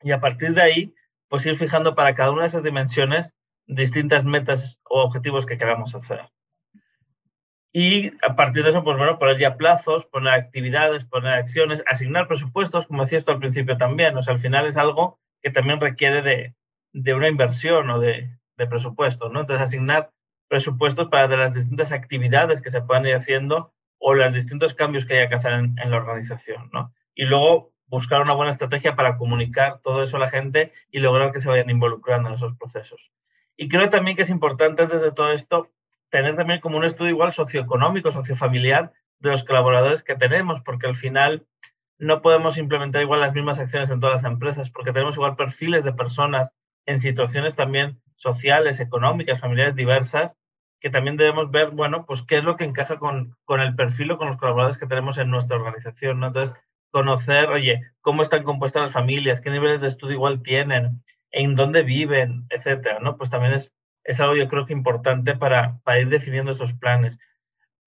Y 0.02 0.12
a 0.12 0.20
partir 0.20 0.54
de 0.54 0.62
ahí, 0.62 0.94
pues 1.28 1.46
ir 1.48 1.56
fijando 1.56 1.96
para 1.96 2.14
cada 2.14 2.32
una 2.32 2.44
de 2.44 2.50
esas 2.50 2.64
dimensiones 2.64 3.34
distintas 3.68 4.26
metas 4.26 4.80
o 4.90 5.04
objetivos 5.04 5.46
que 5.46 5.58
queramos 5.58 5.96
hacer. 5.96 6.22
Y 7.76 8.12
a 8.24 8.36
partir 8.36 8.64
de 8.64 8.70
eso, 8.70 8.84
pues 8.84 8.98
bueno, 8.98 9.18
poner 9.18 9.40
ya 9.40 9.58
plazos, 9.58 10.06
poner 10.06 10.34
actividades, 10.34 11.06
poner 11.06 11.34
acciones, 11.34 11.84
asignar 11.88 12.28
presupuestos, 12.28 12.86
como 12.86 13.02
decía 13.02 13.18
esto 13.18 13.32
al 13.32 13.40
principio 13.40 13.78
también. 13.78 14.16
O 14.16 14.22
sea, 14.22 14.34
al 14.36 14.40
final 14.40 14.68
es 14.68 14.78
algo 14.78 15.20
que 15.42 15.50
también 15.50 15.82
requiere 15.82 16.22
de, 16.22 16.56
de 16.94 17.14
una 17.16 17.30
inversión 17.30 17.90
o 17.90 18.00
de, 18.00 18.30
de 18.58 18.68
presupuestos, 18.68 19.32
¿no? 19.32 19.42
Entonces, 19.42 19.66
asignar 19.66 20.12
presupuestos 20.48 21.10
para 21.10 21.36
las 21.36 21.56
distintas 21.56 21.92
actividades 21.92 22.62
que 22.62 22.70
se 22.70 22.82
puedan 22.82 23.08
ir 23.08 23.16
haciendo 23.16 23.74
o 23.98 24.14
los 24.14 24.34
distintos 24.34 24.76
cambios 24.76 25.06
que 25.06 25.16
haya 25.16 25.30
que 25.30 25.36
hacer 25.36 25.54
en, 25.54 25.76
en 25.80 25.90
la 25.90 25.98
organización, 25.98 26.70
¿no? 26.72 26.94
Y 27.16 27.26
luego 27.26 27.74
buscar 27.88 28.22
una 28.22 28.34
buena 28.34 28.52
estrategia 28.52 28.96
para 28.96 29.18
comunicar 29.18 29.80
todo 29.82 30.04
eso 30.04 30.18
a 30.18 30.20
la 30.20 30.30
gente 30.30 30.74
y 30.92 31.00
lograr 31.00 31.32
que 31.32 31.42
se 31.42 31.50
vayan 31.50 31.72
involucrando 31.72 32.30
en 32.30 32.36
esos 32.36 32.56
procesos. 32.56 33.12
Y 33.58 33.70
creo 33.70 33.90
también 33.90 34.18
que 34.18 34.24
es 34.24 34.30
importante 34.30 34.88
desde 34.88 35.12
todo 35.12 35.32
esto 35.32 35.72
tener 36.10 36.36
también 36.36 36.60
como 36.60 36.78
un 36.78 36.86
estudio 36.86 37.12
igual 37.12 37.34
socioeconómico, 37.34 38.12
sociofamiliar 38.12 38.92
de 39.20 39.32
los 39.32 39.44
colaboradores 39.44 40.04
que 40.04 40.16
tenemos, 40.16 40.62
porque 40.62 40.88
al 40.88 40.96
final 40.96 41.48
no 41.98 42.22
podemos 42.22 42.58
implementar 42.58 43.02
igual 43.02 43.22
las 43.22 43.34
mismas 43.34 43.60
acciones 43.60 43.90
en 43.90 44.00
todas 44.00 44.22
las 44.22 44.32
empresas, 44.32 44.70
porque 44.70 44.92
tenemos 44.92 45.16
igual 45.16 45.36
perfiles 45.36 45.84
de 45.84 45.94
personas 45.94 46.52
en 46.86 47.00
situaciones 47.00 47.56
también 47.56 48.02
sociales, 48.16 48.80
económicas, 48.80 49.40
familiares 49.40 49.76
diversas, 49.76 50.38
que 50.80 50.90
también 50.90 51.16
debemos 51.16 51.50
ver, 51.50 51.70
bueno, 51.72 52.06
pues 52.06 52.22
qué 52.24 52.38
es 52.38 52.44
lo 52.44 52.58
que 52.58 52.66
encaja 52.66 53.00
con, 53.00 53.38
con 53.46 53.62
el 53.62 53.74
perfil 53.76 54.12
o 54.12 54.18
con 54.18 54.28
los 54.28 54.38
colaboradores 54.38 54.78
que 54.78 54.88
tenemos 54.88 55.18
en 55.18 55.30
nuestra 55.30 55.58
organización, 55.58 56.20
¿no? 56.20 56.28
Entonces, 56.28 56.56
conocer, 56.92 57.50
oye, 57.50 57.82
cómo 58.02 58.22
están 58.22 58.44
compuestas 58.44 58.84
las 58.84 58.92
familias, 58.92 59.42
qué 59.42 59.50
niveles 59.50 59.82
de 59.82 59.88
estudio 59.88 60.16
igual 60.16 60.44
tienen, 60.44 61.02
en 61.34 61.56
dónde 61.56 61.84
viven, 61.84 62.46
etcétera, 62.50 63.00
¿no? 63.00 63.18
Pues 63.18 63.30
también 63.30 63.54
es, 63.54 63.74
es 64.04 64.22
algo 64.22 64.36
yo 64.36 64.48
creo 64.48 64.66
que 64.66 64.74
importante 64.74 65.36
para, 65.36 65.80
para 65.84 66.00
ir 66.00 66.10
definiendo 66.10 66.52
esos 66.52 66.74
planes. 66.74 67.18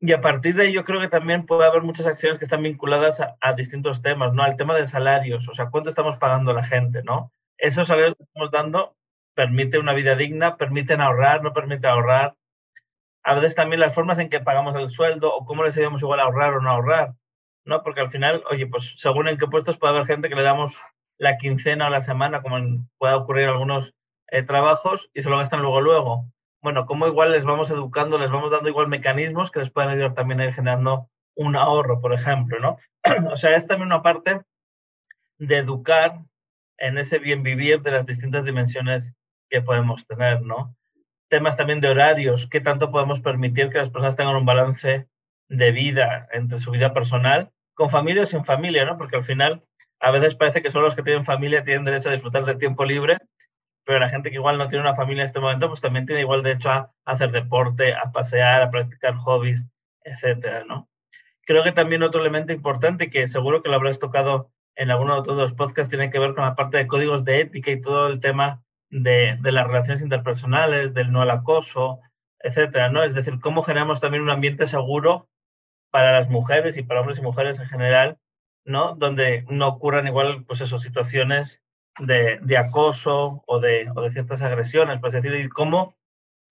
Y 0.00 0.12
a 0.12 0.20
partir 0.20 0.54
de 0.56 0.64
ahí 0.64 0.72
yo 0.72 0.84
creo 0.84 1.00
que 1.00 1.08
también 1.08 1.46
puede 1.46 1.64
haber 1.64 1.82
muchas 1.82 2.06
acciones 2.06 2.38
que 2.38 2.44
están 2.44 2.62
vinculadas 2.62 3.20
a, 3.20 3.52
distintos 3.54 4.02
temas, 4.02 4.34
¿no? 4.34 4.42
Al 4.42 4.56
tema 4.56 4.74
de 4.74 4.88
salarios, 4.88 5.48
o 5.48 5.54
sea, 5.54 5.70
cuánto 5.70 5.88
estamos 5.88 6.18
pagando 6.18 6.50
a 6.50 6.54
la 6.54 6.64
gente, 6.64 7.02
¿no? 7.02 7.32
Esos 7.56 7.86
salarios 7.86 8.14
que 8.16 8.24
estamos 8.24 8.50
dando 8.50 8.96
permiten 9.34 9.80
una 9.80 9.94
vida 9.94 10.16
digna, 10.16 10.56
permiten 10.56 11.00
ahorrar, 11.00 11.42
no 11.42 11.52
permite 11.52 11.86
ahorrar. 11.86 12.34
A 13.22 13.34
veces 13.34 13.54
también 13.54 13.80
las 13.80 13.94
formas 13.94 14.18
en 14.18 14.28
que 14.28 14.40
pagamos 14.40 14.74
el 14.76 14.90
sueldo 14.90 15.32
o 15.32 15.46
cómo 15.46 15.64
les 15.64 15.76
ayudamos 15.76 16.02
igual 16.02 16.20
a 16.20 16.24
ahorrar 16.24 16.54
o 16.54 16.60
no 16.60 16.70
ahorrar, 16.70 17.14
¿no? 17.64 17.82
Porque 17.82 18.00
al 18.00 18.10
final, 18.10 18.42
oye, 18.50 18.66
pues 18.66 18.94
según 18.98 19.28
en 19.28 19.38
qué 19.38 19.46
puestos 19.46 19.78
puede 19.78 19.94
haber 19.94 20.06
gente 20.06 20.28
que 20.28 20.34
le 20.34 20.42
damos 20.42 20.82
la 21.18 21.38
quincena 21.38 21.86
o 21.86 21.90
la 21.90 22.00
semana, 22.00 22.42
como 22.42 22.86
puede 22.98 23.14
ocurrir 23.14 23.44
en 23.44 23.50
algunos 23.50 23.94
eh, 24.28 24.42
trabajos, 24.42 25.10
y 25.14 25.22
se 25.22 25.30
lo 25.30 25.38
gastan 25.38 25.62
luego 25.62 25.80
luego. 25.80 26.26
Bueno, 26.62 26.86
cómo 26.86 27.06
igual 27.06 27.32
les 27.32 27.44
vamos 27.44 27.70
educando, 27.70 28.18
les 28.18 28.30
vamos 28.30 28.50
dando 28.50 28.68
igual 28.68 28.88
mecanismos 28.88 29.50
que 29.50 29.60
les 29.60 29.70
pueden 29.70 29.90
ayudar 29.90 30.14
también 30.14 30.40
a 30.40 30.46
ir 30.46 30.54
generando 30.54 31.08
un 31.36 31.54
ahorro, 31.54 32.00
por 32.00 32.12
ejemplo, 32.12 32.58
¿no? 32.58 32.78
o 33.30 33.36
sea, 33.36 33.56
es 33.56 33.66
también 33.66 33.86
una 33.86 34.02
parte 34.02 34.40
de 35.38 35.58
educar 35.58 36.20
en 36.78 36.98
ese 36.98 37.18
bien 37.18 37.42
vivir 37.42 37.82
de 37.82 37.92
las 37.92 38.06
distintas 38.06 38.44
dimensiones 38.44 39.14
que 39.48 39.62
podemos 39.62 40.06
tener, 40.06 40.42
¿no? 40.42 40.74
Temas 41.28 41.56
también 41.56 41.80
de 41.80 41.88
horarios, 41.88 42.48
qué 42.48 42.60
tanto 42.60 42.90
podemos 42.90 43.20
permitir 43.20 43.70
que 43.70 43.78
las 43.78 43.90
personas 43.90 44.16
tengan 44.16 44.36
un 44.36 44.46
balance 44.46 45.08
de 45.48 45.72
vida 45.72 46.28
entre 46.32 46.58
su 46.58 46.70
vida 46.70 46.92
personal, 46.92 47.50
con 47.74 47.90
familia 47.90 48.22
o 48.22 48.26
sin 48.26 48.44
familia, 48.44 48.84
¿no? 48.84 48.98
Porque 48.98 49.16
al 49.16 49.24
final 49.24 49.62
a 50.06 50.10
veces 50.12 50.36
parece 50.36 50.62
que 50.62 50.70
solo 50.70 50.84
los 50.84 50.94
que 50.94 51.02
tienen 51.02 51.24
familia 51.24 51.64
tienen 51.64 51.84
derecho 51.84 52.10
a 52.10 52.12
disfrutar 52.12 52.44
del 52.44 52.58
tiempo 52.58 52.84
libre, 52.84 53.18
pero 53.84 53.98
la 53.98 54.08
gente 54.08 54.30
que 54.30 54.36
igual 54.36 54.56
no 54.56 54.68
tiene 54.68 54.82
una 54.82 54.94
familia 54.94 55.22
en 55.22 55.26
este 55.26 55.40
momento, 55.40 55.66
pues 55.68 55.80
también 55.80 56.06
tiene 56.06 56.20
igual 56.20 56.44
derecho 56.44 56.70
a 56.70 56.92
hacer 57.04 57.32
deporte, 57.32 57.92
a 57.92 58.12
pasear, 58.12 58.62
a 58.62 58.70
practicar 58.70 59.16
hobbies, 59.16 59.66
etcétera, 60.04 60.62
¿no? 60.64 60.88
Creo 61.44 61.64
que 61.64 61.72
también 61.72 62.04
otro 62.04 62.20
elemento 62.20 62.52
importante 62.52 63.10
que 63.10 63.26
seguro 63.26 63.64
que 63.64 63.68
lo 63.68 63.74
habrás 63.74 63.98
tocado 63.98 64.52
en 64.76 64.92
alguno 64.92 65.22
de 65.22 65.34
los 65.34 65.54
podcasts 65.54 65.90
tiene 65.90 66.08
que 66.10 66.20
ver 66.20 66.34
con 66.34 66.44
la 66.44 66.54
parte 66.54 66.76
de 66.76 66.86
códigos 66.86 67.24
de 67.24 67.40
ética 67.40 67.72
y 67.72 67.80
todo 67.80 68.06
el 68.06 68.20
tema 68.20 68.62
de, 68.90 69.36
de 69.40 69.50
las 69.50 69.66
relaciones 69.66 70.02
interpersonales, 70.02 70.94
del 70.94 71.10
no 71.10 71.20
al 71.20 71.30
acoso, 71.32 71.98
etcétera, 72.38 72.90
¿no? 72.90 73.02
Es 73.02 73.12
decir, 73.12 73.40
cómo 73.40 73.64
generamos 73.64 74.00
también 74.00 74.22
un 74.22 74.30
ambiente 74.30 74.68
seguro 74.68 75.28
para 75.90 76.12
las 76.12 76.30
mujeres 76.30 76.76
y 76.76 76.84
para 76.84 77.00
hombres 77.00 77.18
y 77.18 77.22
mujeres 77.22 77.58
en 77.58 77.66
general, 77.66 78.18
¿no? 78.66 78.94
Donde 78.94 79.44
no 79.48 79.68
ocurran 79.68 80.06
igual, 80.06 80.44
pues 80.44 80.60
eso, 80.60 80.78
situaciones 80.78 81.62
de, 81.98 82.38
de 82.42 82.56
acoso 82.58 83.42
o 83.46 83.60
de, 83.60 83.90
o 83.94 84.02
de, 84.02 84.10
ciertas 84.10 84.42
agresiones, 84.42 85.00
pues 85.00 85.14
es 85.14 85.22
decir, 85.22 85.40
y 85.40 85.48
cómo 85.48 85.94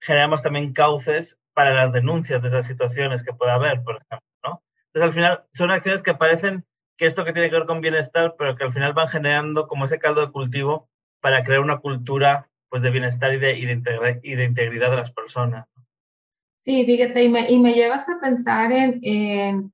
generamos 0.01 0.41
también 0.41 0.73
cauces 0.73 1.37
para 1.53 1.73
las 1.73 1.93
denuncias 1.93 2.41
de 2.41 2.47
esas 2.47 2.65
situaciones 2.65 3.23
que 3.23 3.33
pueda 3.33 3.53
haber, 3.53 3.83
por 3.83 3.95
ejemplo, 3.97 4.27
¿no? 4.43 4.63
Entonces, 4.87 5.03
al 5.03 5.13
final, 5.13 5.43
son 5.53 5.71
acciones 5.71 6.01
que 6.01 6.15
parecen 6.15 6.65
que 6.97 7.05
esto 7.05 7.25
que 7.25 7.33
tiene 7.33 7.49
que 7.49 7.57
ver 7.57 7.65
con 7.65 7.81
bienestar, 7.81 8.35
pero 8.37 8.55
que 8.55 8.63
al 8.63 8.71
final 8.71 8.93
van 8.93 9.07
generando 9.07 9.67
como 9.67 9.85
ese 9.85 9.99
caldo 9.99 10.21
de 10.21 10.31
cultivo 10.31 10.89
para 11.21 11.43
crear 11.43 11.61
una 11.61 11.79
cultura 11.79 12.49
pues, 12.69 12.81
de 12.81 12.91
bienestar 12.91 13.33
y 13.33 13.39
de, 13.39 13.57
y 13.57 13.65
de, 13.65 14.19
y 14.23 14.35
de 14.35 14.43
integridad 14.43 14.89
de 14.89 14.97
las 14.97 15.11
personas. 15.11 15.65
Sí, 16.61 16.85
fíjate, 16.85 17.23
y 17.23 17.29
me, 17.29 17.49
y 17.49 17.59
me 17.59 17.73
llevas 17.73 18.09
a 18.09 18.19
pensar 18.19 18.71
en, 18.71 18.99
en, 19.03 19.73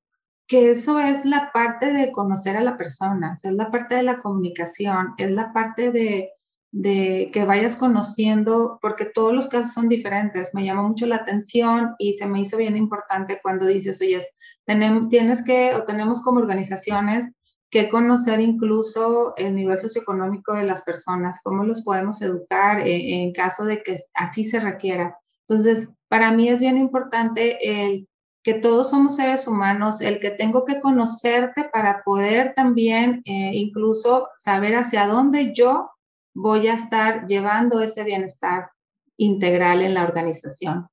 que 0.51 0.69
eso 0.69 0.99
es 0.99 1.23
la 1.23 1.49
parte 1.53 1.93
de 1.93 2.11
conocer 2.11 2.57
a 2.57 2.61
la 2.61 2.75
persona, 2.75 3.35
es 3.41 3.53
la 3.53 3.71
parte 3.71 3.95
de 3.95 4.03
la 4.03 4.19
comunicación, 4.19 5.13
es 5.17 5.31
la 5.31 5.53
parte 5.53 5.93
de, 5.93 6.31
de 6.71 7.29
que 7.31 7.45
vayas 7.45 7.77
conociendo, 7.77 8.77
porque 8.81 9.05
todos 9.05 9.33
los 9.33 9.47
casos 9.47 9.71
son 9.71 9.87
diferentes. 9.87 10.53
Me 10.53 10.65
llamó 10.65 10.89
mucho 10.89 11.05
la 11.05 11.15
atención 11.15 11.95
y 11.99 12.15
se 12.15 12.25
me 12.25 12.41
hizo 12.41 12.57
bien 12.57 12.75
importante 12.75 13.39
cuando 13.41 13.65
dices, 13.65 14.01
oye, 14.01 14.21
tenemos, 14.65 15.07
tienes 15.07 15.41
que, 15.41 15.73
o 15.73 15.85
tenemos 15.85 16.21
como 16.21 16.41
organizaciones 16.41 17.31
que 17.69 17.87
conocer 17.87 18.41
incluso 18.41 19.33
el 19.37 19.55
nivel 19.55 19.79
socioeconómico 19.79 20.53
de 20.53 20.63
las 20.63 20.81
personas, 20.81 21.39
cómo 21.41 21.63
los 21.63 21.81
podemos 21.81 22.21
educar 22.21 22.81
en, 22.81 23.21
en, 23.21 23.31
caso 23.31 23.63
de 23.63 23.83
que 23.83 23.95
así 24.15 24.43
se 24.43 24.59
requiera. 24.59 25.17
Entonces, 25.47 25.95
para 26.09 26.33
mí 26.33 26.49
es 26.49 26.59
bien 26.59 26.77
importante 26.77 27.85
el 27.85 28.09
que 28.43 28.53
todos 28.55 28.89
somos 28.89 29.15
seres 29.15 29.47
humanos, 29.47 30.01
el 30.01 30.19
que 30.19 30.31
tengo 30.31 30.65
que 30.65 30.79
conocerte 30.79 31.65
para 31.65 32.03
poder 32.03 32.53
también 32.55 33.21
eh, 33.25 33.51
incluso 33.53 34.29
saber 34.37 34.75
hacia 34.75 35.05
dónde 35.05 35.53
yo 35.53 35.91
voy 36.33 36.67
a 36.67 36.73
estar 36.73 37.27
llevando 37.27 37.81
ese 37.81 38.03
bienestar 38.03 38.71
integral 39.17 39.81
en 39.81 39.93
la 39.93 40.03
organización. 40.03 40.87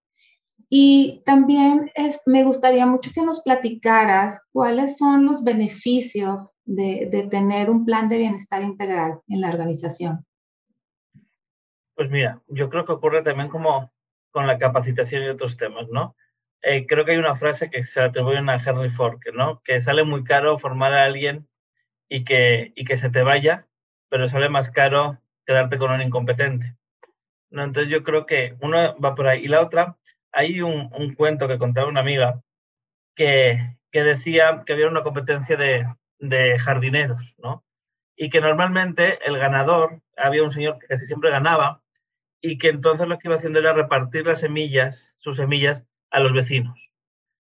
Y 0.70 1.22
también 1.24 1.90
es, 1.94 2.20
me 2.26 2.44
gustaría 2.44 2.84
mucho 2.84 3.10
que 3.14 3.22
nos 3.22 3.40
platicaras 3.40 4.42
cuáles 4.52 4.98
son 4.98 5.24
los 5.24 5.42
beneficios 5.42 6.54
de, 6.66 7.08
de, 7.10 7.22
tener 7.22 7.70
un 7.70 7.86
plan 7.86 8.10
de 8.10 8.18
bienestar 8.18 8.62
integral 8.62 9.20
en 9.28 9.40
la 9.40 9.48
organización. 9.48 10.26
Pues 11.94 12.10
mira, 12.10 12.42
yo 12.48 12.68
creo 12.68 12.84
que 12.84 12.92
ocurre 12.92 13.22
también 13.22 13.48
como 13.48 13.90
con 14.30 14.46
la 14.46 14.58
capacitación 14.58 15.22
y 15.22 15.28
otros 15.28 15.56
temas, 15.56 15.88
¿no? 15.88 16.14
Eh, 16.62 16.86
creo 16.86 17.04
que 17.04 17.12
hay 17.12 17.18
una 17.18 17.36
frase 17.36 17.70
que 17.70 17.84
se 17.84 18.00
atribuyen 18.00 18.48
a 18.48 18.56
Henry 18.56 18.90
Ford, 18.90 19.20
¿no? 19.34 19.62
Que 19.62 19.80
sale 19.80 20.04
muy 20.04 20.24
caro 20.24 20.58
formar 20.58 20.92
a 20.92 21.04
alguien 21.04 21.48
y 22.08 22.24
que, 22.24 22.72
y 22.74 22.84
que 22.84 22.98
se 22.98 23.10
te 23.10 23.22
vaya, 23.22 23.66
pero 24.08 24.28
sale 24.28 24.48
más 24.48 24.70
caro 24.70 25.20
quedarte 25.46 25.78
con 25.78 25.90
un 25.90 26.02
incompetente. 26.02 26.76
¿no? 27.50 27.64
Entonces 27.64 27.90
yo 27.92 28.02
creo 28.02 28.26
que 28.26 28.56
una 28.60 28.92
va 28.92 29.14
por 29.14 29.28
ahí. 29.28 29.44
Y 29.44 29.48
la 29.48 29.60
otra, 29.62 29.96
hay 30.32 30.60
un, 30.62 30.90
un 30.94 31.14
cuento 31.14 31.48
que 31.48 31.58
contaba 31.58 31.88
una 31.88 32.00
amiga 32.00 32.42
que, 33.14 33.78
que, 33.90 34.02
decía 34.02 34.62
que 34.66 34.72
había 34.74 34.88
una 34.88 35.02
competencia 35.02 35.56
de, 35.56 35.86
de 36.18 36.58
jardineros, 36.58 37.36
¿no? 37.38 37.64
Y 38.16 38.30
que 38.30 38.40
normalmente 38.40 39.18
el 39.26 39.38
ganador, 39.38 40.02
había 40.16 40.42
un 40.42 40.52
señor 40.52 40.78
que 40.78 40.88
casi 40.88 41.06
siempre 41.06 41.30
ganaba, 41.30 41.82
y 42.40 42.58
que 42.58 42.68
entonces 42.68 43.08
lo 43.08 43.18
que 43.18 43.28
iba 43.28 43.36
haciendo 43.36 43.58
era 43.58 43.72
repartir 43.72 44.26
las 44.26 44.40
semillas, 44.40 45.14
sus 45.16 45.36
semillas, 45.36 45.84
a 46.10 46.20
los 46.20 46.32
vecinos. 46.32 46.78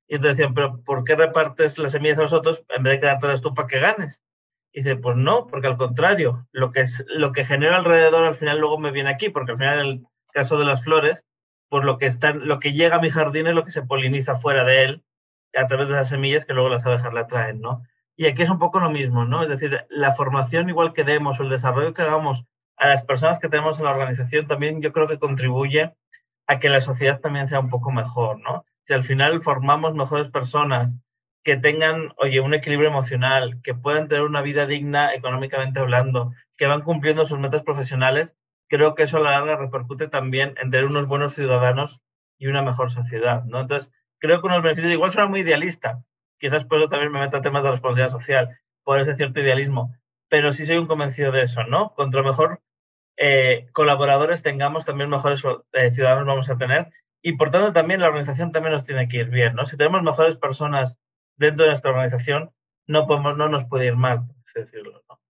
Y 0.08 0.14
entonces 0.14 0.38
decían, 0.38 0.54
pero 0.54 0.82
¿por 0.84 1.04
qué 1.04 1.16
repartes 1.16 1.78
las 1.78 1.92
semillas 1.92 2.18
a 2.18 2.22
los 2.22 2.32
otros 2.32 2.64
en 2.68 2.82
vez 2.82 2.94
de 2.94 3.00
quedártelas 3.00 3.40
tú 3.42 3.54
para 3.54 3.68
que 3.68 3.78
ganes? 3.78 4.24
Y 4.72 4.80
dice, 4.80 4.96
pues 4.96 5.16
no, 5.16 5.46
porque 5.46 5.66
al 5.66 5.76
contrario, 5.76 6.46
lo 6.52 6.72
que, 6.72 6.80
es, 6.80 7.04
lo 7.08 7.32
que 7.32 7.44
genera 7.44 7.76
alrededor 7.76 8.24
al 8.24 8.34
final 8.34 8.58
luego 8.58 8.78
me 8.78 8.90
viene 8.90 9.10
aquí, 9.10 9.28
porque 9.28 9.52
al 9.52 9.58
final 9.58 9.80
en 9.80 9.86
el 9.86 10.06
caso 10.32 10.58
de 10.58 10.64
las 10.64 10.82
flores, 10.82 11.24
pues 11.68 11.84
lo 11.84 11.98
que, 11.98 12.06
está, 12.06 12.32
lo 12.32 12.58
que 12.58 12.72
llega 12.72 12.96
a 12.96 13.00
mi 13.00 13.10
jardín 13.10 13.46
es 13.46 13.54
lo 13.54 13.64
que 13.64 13.70
se 13.70 13.82
poliniza 13.82 14.36
fuera 14.36 14.64
de 14.64 14.84
él 14.84 15.04
a 15.54 15.66
través 15.66 15.88
de 15.88 15.94
las 15.94 16.08
semillas 16.08 16.46
que 16.46 16.54
luego 16.54 16.68
las 16.68 16.84
abejas 16.84 17.12
la 17.12 17.26
traen, 17.26 17.60
¿no? 17.60 17.82
Y 18.16 18.26
aquí 18.26 18.42
es 18.42 18.50
un 18.50 18.58
poco 18.58 18.80
lo 18.80 18.90
mismo, 18.90 19.24
¿no? 19.24 19.42
Es 19.42 19.48
decir, 19.48 19.86
la 19.90 20.12
formación 20.12 20.68
igual 20.68 20.92
que 20.92 21.04
demos 21.04 21.38
o 21.38 21.42
el 21.42 21.50
desarrollo 21.50 21.94
que 21.94 22.02
hagamos 22.02 22.44
a 22.76 22.88
las 22.88 23.02
personas 23.02 23.38
que 23.38 23.48
tenemos 23.48 23.78
en 23.78 23.84
la 23.84 23.92
organización 23.92 24.46
también 24.46 24.80
yo 24.80 24.92
creo 24.92 25.08
que 25.08 25.18
contribuye 25.18 25.92
a 26.48 26.58
que 26.58 26.70
la 26.70 26.80
sociedad 26.80 27.20
también 27.20 27.46
sea 27.46 27.60
un 27.60 27.68
poco 27.68 27.92
mejor, 27.92 28.40
¿no? 28.40 28.64
Si 28.86 28.94
al 28.94 29.04
final 29.04 29.42
formamos 29.42 29.94
mejores 29.94 30.28
personas 30.30 30.96
que 31.44 31.56
tengan, 31.56 32.12
oye, 32.16 32.40
un 32.40 32.54
equilibrio 32.54 32.88
emocional, 32.88 33.60
que 33.62 33.74
puedan 33.74 34.08
tener 34.08 34.24
una 34.24 34.40
vida 34.40 34.66
digna 34.66 35.14
económicamente 35.14 35.78
hablando, 35.78 36.32
que 36.56 36.66
van 36.66 36.82
cumpliendo 36.82 37.26
sus 37.26 37.38
metas 37.38 37.62
profesionales, 37.62 38.34
creo 38.68 38.94
que 38.94 39.04
eso 39.04 39.18
a 39.18 39.20
la 39.20 39.32
larga 39.32 39.56
repercute 39.56 40.08
también 40.08 40.54
en 40.60 40.70
tener 40.70 40.86
unos 40.86 41.06
buenos 41.06 41.34
ciudadanos 41.34 42.00
y 42.38 42.46
una 42.48 42.62
mejor 42.62 42.90
sociedad, 42.90 43.44
¿no? 43.44 43.60
Entonces, 43.60 43.92
creo 44.18 44.40
que 44.40 44.46
unos 44.46 44.62
beneficios, 44.62 44.92
igual 44.92 45.12
suena 45.12 45.28
muy 45.28 45.40
idealista, 45.40 46.02
quizás 46.38 46.64
por 46.64 46.78
eso 46.78 46.88
también 46.88 47.12
me 47.12 47.20
meta 47.20 47.42
temas 47.42 47.62
de 47.62 47.72
responsabilidad 47.72 48.10
social, 48.10 48.58
por 48.84 48.98
ese 48.98 49.16
cierto 49.16 49.40
idealismo, 49.40 49.94
pero 50.30 50.52
sí 50.52 50.66
soy 50.66 50.78
un 50.78 50.86
convencido 50.86 51.30
de 51.30 51.42
eso, 51.42 51.64
¿no? 51.64 51.94
Contra 51.94 52.22
mejor 52.22 52.60
eh, 53.18 53.66
colaboradores 53.72 54.42
tengamos, 54.42 54.84
también 54.84 55.10
mejores 55.10 55.42
eh, 55.72 55.90
ciudadanos 55.90 56.26
vamos 56.26 56.48
a 56.48 56.56
tener 56.56 56.90
y 57.20 57.32
por 57.32 57.50
tanto 57.50 57.72
también 57.72 58.00
la 58.00 58.08
organización 58.08 58.52
también 58.52 58.72
nos 58.72 58.84
tiene 58.84 59.08
que 59.08 59.18
ir 59.18 59.28
bien, 59.28 59.54
¿no? 59.54 59.66
Si 59.66 59.76
tenemos 59.76 60.02
mejores 60.02 60.36
personas 60.36 60.96
dentro 61.36 61.64
de 61.64 61.70
nuestra 61.70 61.90
organización, 61.90 62.50
no, 62.86 63.06
podemos, 63.06 63.36
no 63.36 63.48
nos 63.48 63.64
puede 63.64 63.86
ir 63.86 63.96
mal, 63.96 64.22
decirlo, 64.54 65.02
¿no? 65.08 65.20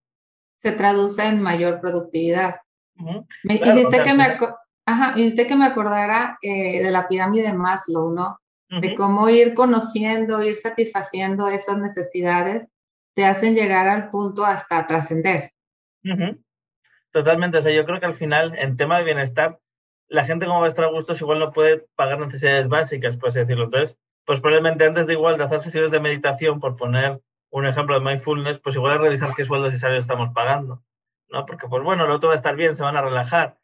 Se 0.60 0.72
traduce 0.72 1.24
en 1.24 1.40
mayor 1.40 1.80
productividad. 1.80 2.60
me, 3.44 3.54
hiciste, 3.54 4.02
que 4.02 4.12
me 4.12 4.38
Ajá, 4.88 5.18
hiciste 5.18 5.46
que 5.46 5.54
me 5.54 5.66
acordara 5.66 6.38
eh, 6.40 6.82
de 6.82 6.90
la 6.90 7.08
pirámide 7.08 7.42
de 7.42 7.52
Maslow, 7.52 8.10
¿no? 8.10 8.40
De 8.70 8.94
cómo 8.94 9.30
ir 9.30 9.54
conociendo, 9.54 10.42
ir 10.42 10.56
satisfaciendo 10.56 11.48
esas 11.48 11.78
necesidades, 11.78 12.72
te 13.14 13.24
hacen 13.24 13.54
llegar 13.54 13.88
al 13.88 14.10
punto 14.10 14.44
hasta 14.44 14.86
trascender. 14.86 15.52
Totalmente, 17.12 17.58
o 17.58 17.62
sea, 17.62 17.72
yo 17.72 17.84
creo 17.84 18.00
que 18.00 18.06
al 18.06 18.14
final, 18.14 18.54
en 18.58 18.76
tema 18.76 18.98
de 18.98 19.04
bienestar, 19.04 19.58
la 20.08 20.24
gente 20.24 20.46
como 20.46 20.60
va 20.60 20.66
a 20.66 20.68
estar 20.68 20.84
a 20.84 20.88
gustos 20.88 21.20
igual 21.20 21.38
no 21.38 21.52
puede 21.52 21.86
pagar 21.94 22.18
necesidades 22.18 22.68
básicas, 22.68 23.16
por 23.16 23.28
así 23.28 23.40
decirlo. 23.40 23.64
Entonces, 23.64 23.98
pues 24.24 24.40
probablemente 24.40 24.84
antes 24.84 25.06
de 25.06 25.14
igual 25.14 25.38
de 25.38 25.44
hacer 25.44 25.60
sesiones 25.60 25.90
de 25.90 26.00
meditación, 26.00 26.60
por 26.60 26.76
poner 26.76 27.20
un 27.50 27.66
ejemplo 27.66 27.98
de 27.98 28.04
mindfulness, 28.04 28.58
pues 28.58 28.76
igual 28.76 28.96
es 28.96 29.00
revisar 29.00 29.34
qué 29.34 29.44
sueldos 29.44 29.72
y 29.72 29.78
salarios 29.78 30.04
estamos 30.04 30.30
pagando, 30.34 30.82
¿no? 31.28 31.46
Porque, 31.46 31.66
pues 31.68 31.82
bueno, 31.82 32.04
el 32.04 32.10
otro 32.10 32.28
va 32.28 32.34
a 32.34 32.36
estar 32.36 32.56
bien, 32.56 32.76
se 32.76 32.82
van 32.82 32.96
a 32.96 33.02
relajar, 33.02 33.56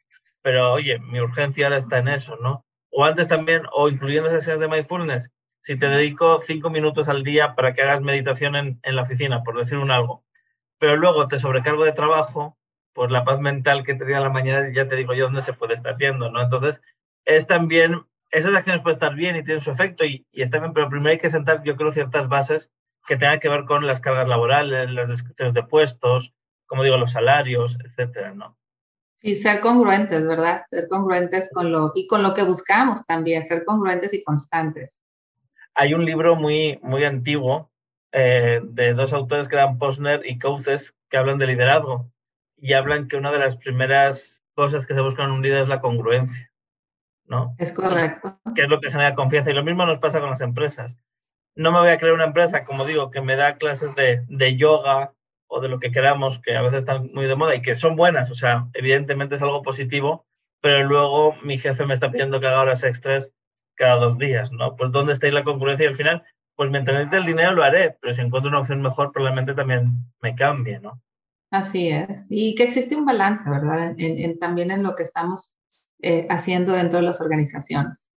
pero 0.42 0.72
oye, 0.72 0.98
mi 0.98 1.20
urgencia 1.20 1.66
ahora 1.66 1.76
está 1.78 1.98
en 1.98 2.08
eso, 2.08 2.36
¿no? 2.36 2.64
O 2.90 3.04
antes 3.04 3.28
también, 3.28 3.64
o 3.72 3.88
incluyendo 3.88 4.30
sesiones 4.30 4.60
de 4.60 4.68
mindfulness, 4.68 5.30
si 5.62 5.78
te 5.78 5.88
dedico 5.88 6.40
cinco 6.42 6.70
minutos 6.70 7.08
al 7.08 7.24
día 7.24 7.54
para 7.54 7.74
que 7.74 7.82
hagas 7.82 8.00
meditación 8.00 8.56
en, 8.56 8.80
en 8.82 8.96
la 8.96 9.02
oficina, 9.02 9.42
por 9.42 9.58
decir 9.58 9.78
un 9.78 9.90
algo, 9.90 10.24
pero 10.78 10.96
luego 10.96 11.28
te 11.28 11.38
sobrecargo 11.38 11.84
de 11.84 11.92
trabajo, 11.92 12.58
por 12.94 13.10
la 13.10 13.24
paz 13.24 13.40
mental 13.40 13.84
que 13.84 13.94
tenía 13.94 14.20
la 14.20 14.30
mañana, 14.30 14.70
ya 14.72 14.88
te 14.88 14.96
digo 14.96 15.14
yo 15.14 15.24
dónde 15.24 15.42
se 15.42 15.52
puede 15.52 15.74
estar 15.74 15.94
haciendo, 15.94 16.30
¿no? 16.30 16.40
Entonces, 16.40 16.80
es 17.24 17.46
también, 17.46 18.02
esas 18.30 18.54
acciones 18.54 18.82
pueden 18.82 18.96
estar 18.96 19.14
bien 19.14 19.36
y 19.36 19.44
tienen 19.44 19.62
su 19.62 19.70
efecto 19.70 20.04
y, 20.04 20.26
y 20.32 20.42
está 20.42 20.58
bien, 20.58 20.72
pero 20.72 20.88
primero 20.88 21.10
hay 21.10 21.18
que 21.18 21.30
sentar, 21.30 21.62
yo 21.64 21.76
creo, 21.76 21.90
ciertas 21.90 22.28
bases 22.28 22.70
que 23.06 23.16
tengan 23.16 23.40
que 23.40 23.48
ver 23.48 23.64
con 23.64 23.86
las 23.86 24.00
cargas 24.00 24.28
laborales, 24.28 24.90
las 24.90 25.08
descripciones 25.08 25.54
de 25.54 25.64
puestos, 25.64 26.32
como 26.66 26.84
digo, 26.84 26.96
los 26.96 27.12
salarios, 27.12 27.76
etcétera, 27.84 28.32
¿no? 28.32 28.56
Sí, 29.16 29.36
ser 29.36 29.60
congruentes, 29.60 30.26
¿verdad? 30.26 30.64
Ser 30.66 30.86
congruentes 30.88 31.50
con 31.52 31.72
lo, 31.72 31.92
y 31.94 32.06
con 32.06 32.22
lo 32.22 32.32
que 32.32 32.42
buscamos 32.42 33.06
también, 33.06 33.46
ser 33.46 33.64
congruentes 33.64 34.14
y 34.14 34.22
constantes. 34.22 35.00
Hay 35.74 35.94
un 35.94 36.04
libro 36.04 36.36
muy, 36.36 36.78
muy 36.82 37.04
antiguo 37.04 37.70
eh, 38.12 38.60
de 38.62 38.94
dos 38.94 39.12
autores 39.12 39.48
que 39.48 39.56
eran 39.56 39.78
Posner 39.78 40.24
y 40.24 40.38
Couthes 40.38 40.94
que 41.10 41.16
hablan 41.16 41.38
de 41.38 41.48
liderazgo 41.48 42.10
y 42.64 42.72
hablan 42.72 43.08
que 43.08 43.18
una 43.18 43.30
de 43.30 43.38
las 43.38 43.58
primeras 43.58 44.42
cosas 44.54 44.86
que 44.86 44.94
se 44.94 45.02
buscan 45.02 45.26
en 45.26 45.32
un 45.32 45.42
líder 45.42 45.64
es 45.64 45.68
la 45.68 45.82
congruencia, 45.82 46.50
¿no? 47.26 47.54
Es 47.58 47.72
correcto. 47.72 48.40
Que 48.54 48.62
es 48.62 48.70
lo 48.70 48.80
que 48.80 48.90
genera 48.90 49.14
confianza. 49.14 49.50
Y 49.50 49.54
lo 49.54 49.62
mismo 49.62 49.84
nos 49.84 49.98
pasa 49.98 50.18
con 50.18 50.30
las 50.30 50.40
empresas. 50.40 50.98
No 51.54 51.72
me 51.72 51.80
voy 51.80 51.90
a 51.90 51.98
crear 51.98 52.14
una 52.14 52.24
empresa, 52.24 52.64
como 52.64 52.86
digo, 52.86 53.10
que 53.10 53.20
me 53.20 53.36
da 53.36 53.58
clases 53.58 53.94
de, 53.96 54.24
de 54.28 54.56
yoga 54.56 55.12
o 55.46 55.60
de 55.60 55.68
lo 55.68 55.78
que 55.78 55.92
queramos, 55.92 56.38
que 56.38 56.56
a 56.56 56.62
veces 56.62 56.78
están 56.78 57.10
muy 57.12 57.26
de 57.26 57.36
moda 57.36 57.54
y 57.54 57.60
que 57.60 57.74
son 57.74 57.96
buenas, 57.96 58.30
o 58.30 58.34
sea, 58.34 58.66
evidentemente 58.72 59.34
es 59.34 59.42
algo 59.42 59.62
positivo, 59.62 60.24
pero 60.62 60.82
luego 60.84 61.36
mi 61.42 61.58
jefe 61.58 61.84
me 61.84 61.92
está 61.92 62.10
pidiendo 62.10 62.40
que 62.40 62.46
haga 62.46 62.62
horas 62.62 62.82
extras 62.82 63.30
cada 63.74 63.96
dos 63.96 64.16
días, 64.16 64.50
¿no? 64.52 64.74
Pues 64.74 64.90
¿dónde 64.90 65.12
está 65.12 65.26
ahí 65.26 65.32
la 65.32 65.44
congruencia? 65.44 65.84
Y 65.84 65.88
al 65.90 65.96
final, 65.96 66.24
pues 66.56 66.70
mientras 66.70 66.94
necesite 66.94 67.18
el 67.18 67.26
dinero 67.26 67.52
lo 67.52 67.62
haré, 67.62 67.94
pero 68.00 68.14
si 68.14 68.22
encuentro 68.22 68.48
una 68.48 68.60
opción 68.60 68.80
mejor, 68.80 69.12
probablemente 69.12 69.52
también 69.52 69.92
me 70.22 70.34
cambie, 70.34 70.80
¿no? 70.80 71.03
Así 71.54 71.88
es. 71.88 72.26
Y 72.30 72.56
que 72.56 72.64
existe 72.64 72.96
un 72.96 73.04
balance, 73.04 73.48
¿verdad? 73.48 73.94
En, 73.96 74.38
también 74.40 74.72
en 74.72 74.82
lo 74.82 74.96
que 74.96 75.04
estamos 75.04 75.54
eh, 76.02 76.26
haciendo 76.28 76.72
dentro 76.72 76.98
de 76.98 77.06
las 77.06 77.20
organizaciones. 77.20 78.10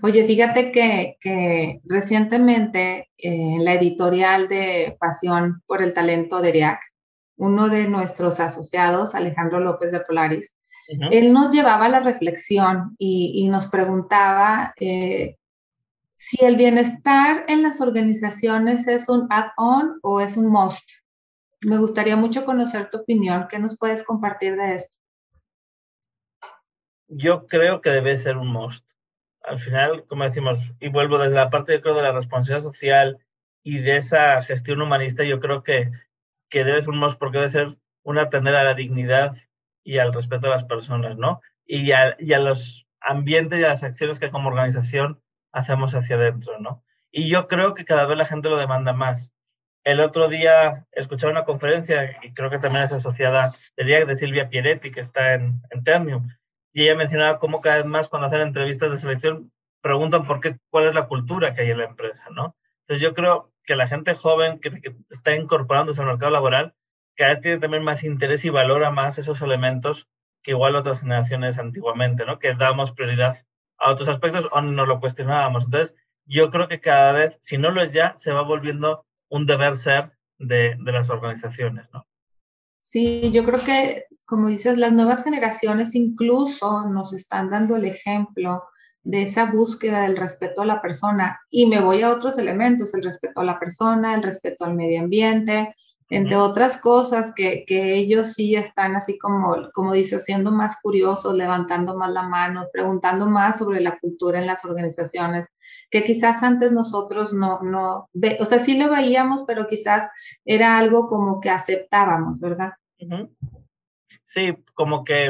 Oye, 0.00 0.24
fíjate 0.24 0.70
que, 0.70 1.80
recientemente 1.86 3.10
eh, 3.18 3.54
en 3.56 3.64
la 3.64 3.74
editorial 3.74 4.46
de 4.46 4.96
Pasión 5.00 5.60
por 5.66 5.82
el 5.82 5.92
Talento 5.92 6.40
de 6.40 6.52
RIAC, 6.52 6.80
uno 7.36 7.68
de 7.68 7.88
nuestros 7.88 8.38
asociados, 8.38 9.16
Alejandro 9.16 9.58
López 9.58 9.90
de 9.90 9.98
Polaris, 9.98 10.54
él 11.10 11.32
nos 11.32 11.50
llevaba 11.50 11.86
a 11.86 11.88
la 11.88 12.00
reflexión 12.00 12.94
y, 12.96 13.48
nos 13.48 13.66
preguntaba 13.66 14.72
eh, 14.78 15.36
si 16.14 16.44
el 16.44 16.54
bienestar 16.54 17.44
en 17.48 17.64
las 17.64 17.80
organizaciones 17.80 18.86
es 18.86 19.08
un 19.08 19.26
add-on 19.30 19.98
o 20.02 20.20
es 20.20 20.36
un 20.36 20.46
must. 20.46 21.03
Me 21.64 21.78
gustaría 21.78 22.16
mucho 22.16 22.44
conocer 22.44 22.90
tu 22.90 22.98
opinión. 22.98 23.46
¿Qué 23.48 23.58
nos 23.58 23.78
puedes 23.78 24.02
compartir 24.02 24.56
de 24.56 24.74
esto? 24.74 24.98
Yo 27.08 27.46
creo 27.46 27.80
que 27.80 27.90
debe 27.90 28.16
ser 28.16 28.36
un 28.36 28.48
must. 28.48 28.84
Al 29.42 29.58
final, 29.58 30.04
como 30.06 30.24
decimos, 30.24 30.58
y 30.80 30.88
vuelvo 30.88 31.18
desde 31.18 31.34
la 31.34 31.50
parte, 31.50 31.80
creo, 31.80 31.94
de 31.94 32.02
la 32.02 32.12
responsabilidad 32.12 32.64
social 32.64 33.18
y 33.62 33.78
de 33.78 33.98
esa 33.98 34.42
gestión 34.42 34.80
humanista, 34.80 35.22
yo 35.24 35.40
creo 35.40 35.62
que, 35.62 35.90
que 36.48 36.64
debe 36.64 36.80
ser 36.80 36.90
un 36.90 36.98
must 36.98 37.18
porque 37.18 37.38
debe 37.38 37.50
ser 37.50 37.78
un 38.02 38.18
atender 38.18 38.54
a 38.56 38.64
la 38.64 38.74
dignidad 38.74 39.36
y 39.82 39.98
al 39.98 40.12
respeto 40.12 40.46
a 40.46 40.50
las 40.50 40.64
personas, 40.64 41.16
¿no? 41.16 41.40
Y 41.66 41.92
a, 41.92 42.16
y 42.18 42.32
a 42.32 42.38
los 42.38 42.86
ambientes 43.00 43.60
y 43.60 43.64
a 43.64 43.68
las 43.68 43.84
acciones 43.84 44.18
que 44.18 44.30
como 44.30 44.48
organización 44.48 45.20
hacemos 45.52 45.94
hacia 45.94 46.16
adentro, 46.16 46.58
¿no? 46.58 46.82
Y 47.10 47.28
yo 47.28 47.46
creo 47.46 47.74
que 47.74 47.84
cada 47.84 48.06
vez 48.06 48.18
la 48.18 48.26
gente 48.26 48.48
lo 48.48 48.58
demanda 48.58 48.92
más. 48.92 49.33
El 49.84 50.00
otro 50.00 50.28
día 50.28 50.86
escuché 50.92 51.26
una 51.26 51.44
conferencia, 51.44 52.18
y 52.22 52.32
creo 52.32 52.50
que 52.50 52.58
también 52.58 52.84
es 52.84 52.92
asociada, 52.92 53.52
de, 53.76 54.04
de 54.04 54.16
Silvia 54.16 54.48
Pieretti, 54.48 54.90
que 54.90 55.00
está 55.00 55.34
en, 55.34 55.60
en 55.70 55.84
Ternium, 55.84 56.28
y 56.72 56.82
ella 56.82 56.96
mencionaba 56.96 57.38
cómo 57.38 57.60
cada 57.60 57.76
vez 57.76 57.86
más 57.86 58.08
cuando 58.08 58.26
hacen 58.28 58.40
entrevistas 58.40 58.90
de 58.90 58.96
selección 58.96 59.52
preguntan 59.80 60.26
por 60.26 60.40
qué, 60.40 60.56
cuál 60.70 60.88
es 60.88 60.94
la 60.94 61.06
cultura 61.06 61.54
que 61.54 61.60
hay 61.60 61.70
en 61.70 61.78
la 61.78 61.84
empresa, 61.84 62.24
¿no? 62.30 62.56
Entonces 62.80 63.02
yo 63.02 63.14
creo 63.14 63.52
que 63.64 63.76
la 63.76 63.86
gente 63.86 64.14
joven 64.14 64.58
que, 64.58 64.70
está 65.10 65.36
incorporándose 65.36 66.00
al 66.00 66.06
mercado 66.06 66.32
laboral 66.32 66.74
cada 67.16 67.34
vez 67.34 67.42
tiene 67.42 67.58
también 67.58 67.84
más 67.84 68.02
interés 68.02 68.44
y 68.44 68.50
valora 68.50 68.90
más 68.90 69.18
esos 69.18 69.40
elementos 69.42 70.08
que 70.42 70.52
igual 70.52 70.74
otras 70.74 71.00
generaciones 71.00 71.58
antiguamente, 71.58 72.24
¿no? 72.26 72.38
Que 72.38 72.54
damos 72.54 72.92
prioridad 72.92 73.44
a 73.78 73.90
otros 73.90 74.08
aspectos 74.08 74.48
o 74.50 74.60
no 74.60 74.86
lo 74.86 75.00
cuestionábamos. 75.00 75.64
Entonces, 75.64 75.94
yo 76.26 76.50
creo 76.50 76.66
que 76.66 76.80
cada 76.80 77.12
vez, 77.12 77.38
si 77.40 77.58
no 77.58 77.70
lo 77.70 77.82
es 77.82 77.92
ya, 77.92 78.14
se 78.16 78.32
va 78.32 78.42
volviendo 78.42 79.06
un 79.34 79.46
deber 79.46 79.76
ser 79.76 80.12
de, 80.38 80.76
de 80.78 80.92
las 80.92 81.10
organizaciones, 81.10 81.86
¿no? 81.92 82.06
Sí, 82.78 83.32
yo 83.32 83.44
creo 83.44 83.64
que, 83.64 84.04
como 84.24 84.48
dices, 84.48 84.78
las 84.78 84.92
nuevas 84.92 85.24
generaciones 85.24 85.96
incluso 85.96 86.88
nos 86.88 87.12
están 87.12 87.50
dando 87.50 87.74
el 87.74 87.84
ejemplo 87.84 88.62
de 89.02 89.22
esa 89.22 89.46
búsqueda 89.46 90.02
del 90.02 90.16
respeto 90.16 90.62
a 90.62 90.66
la 90.66 90.80
persona. 90.80 91.40
Y 91.50 91.66
me 91.66 91.80
voy 91.80 92.02
a 92.02 92.10
otros 92.10 92.38
elementos, 92.38 92.94
el 92.94 93.02
respeto 93.02 93.40
a 93.40 93.44
la 93.44 93.58
persona, 93.58 94.14
el 94.14 94.22
respeto 94.22 94.64
al 94.64 94.74
medio 94.74 95.00
ambiente, 95.00 95.74
entre 96.10 96.36
otras 96.36 96.76
cosas 96.76 97.32
que, 97.34 97.64
que, 97.66 97.94
ellos 97.94 98.34
sí 98.34 98.54
están 98.54 98.94
así 98.94 99.18
como, 99.18 99.68
como 99.72 99.94
dice, 99.94 100.20
siendo 100.20 100.52
más 100.52 100.76
curiosos, 100.80 101.34
levantando 101.34 101.96
más 101.96 102.12
la 102.12 102.22
mano, 102.22 102.68
preguntando 102.72 103.26
más 103.26 103.58
sobre 103.58 103.80
la 103.80 103.98
cultura 103.98 104.38
en 104.38 104.46
las 104.46 104.64
organizaciones 104.64 105.46
que 105.94 106.02
quizás 106.02 106.42
antes 106.42 106.72
nosotros 106.72 107.34
no, 107.34 107.60
no, 107.62 108.08
o 108.40 108.44
sea, 108.44 108.58
sí 108.58 108.76
lo 108.76 108.90
veíamos, 108.90 109.44
pero 109.46 109.68
quizás 109.68 110.08
era 110.44 110.76
algo 110.76 111.06
como 111.06 111.40
que 111.40 111.50
aceptábamos, 111.50 112.40
¿verdad? 112.40 112.72
Sí, 114.26 114.56
como 114.74 115.04
que 115.04 115.26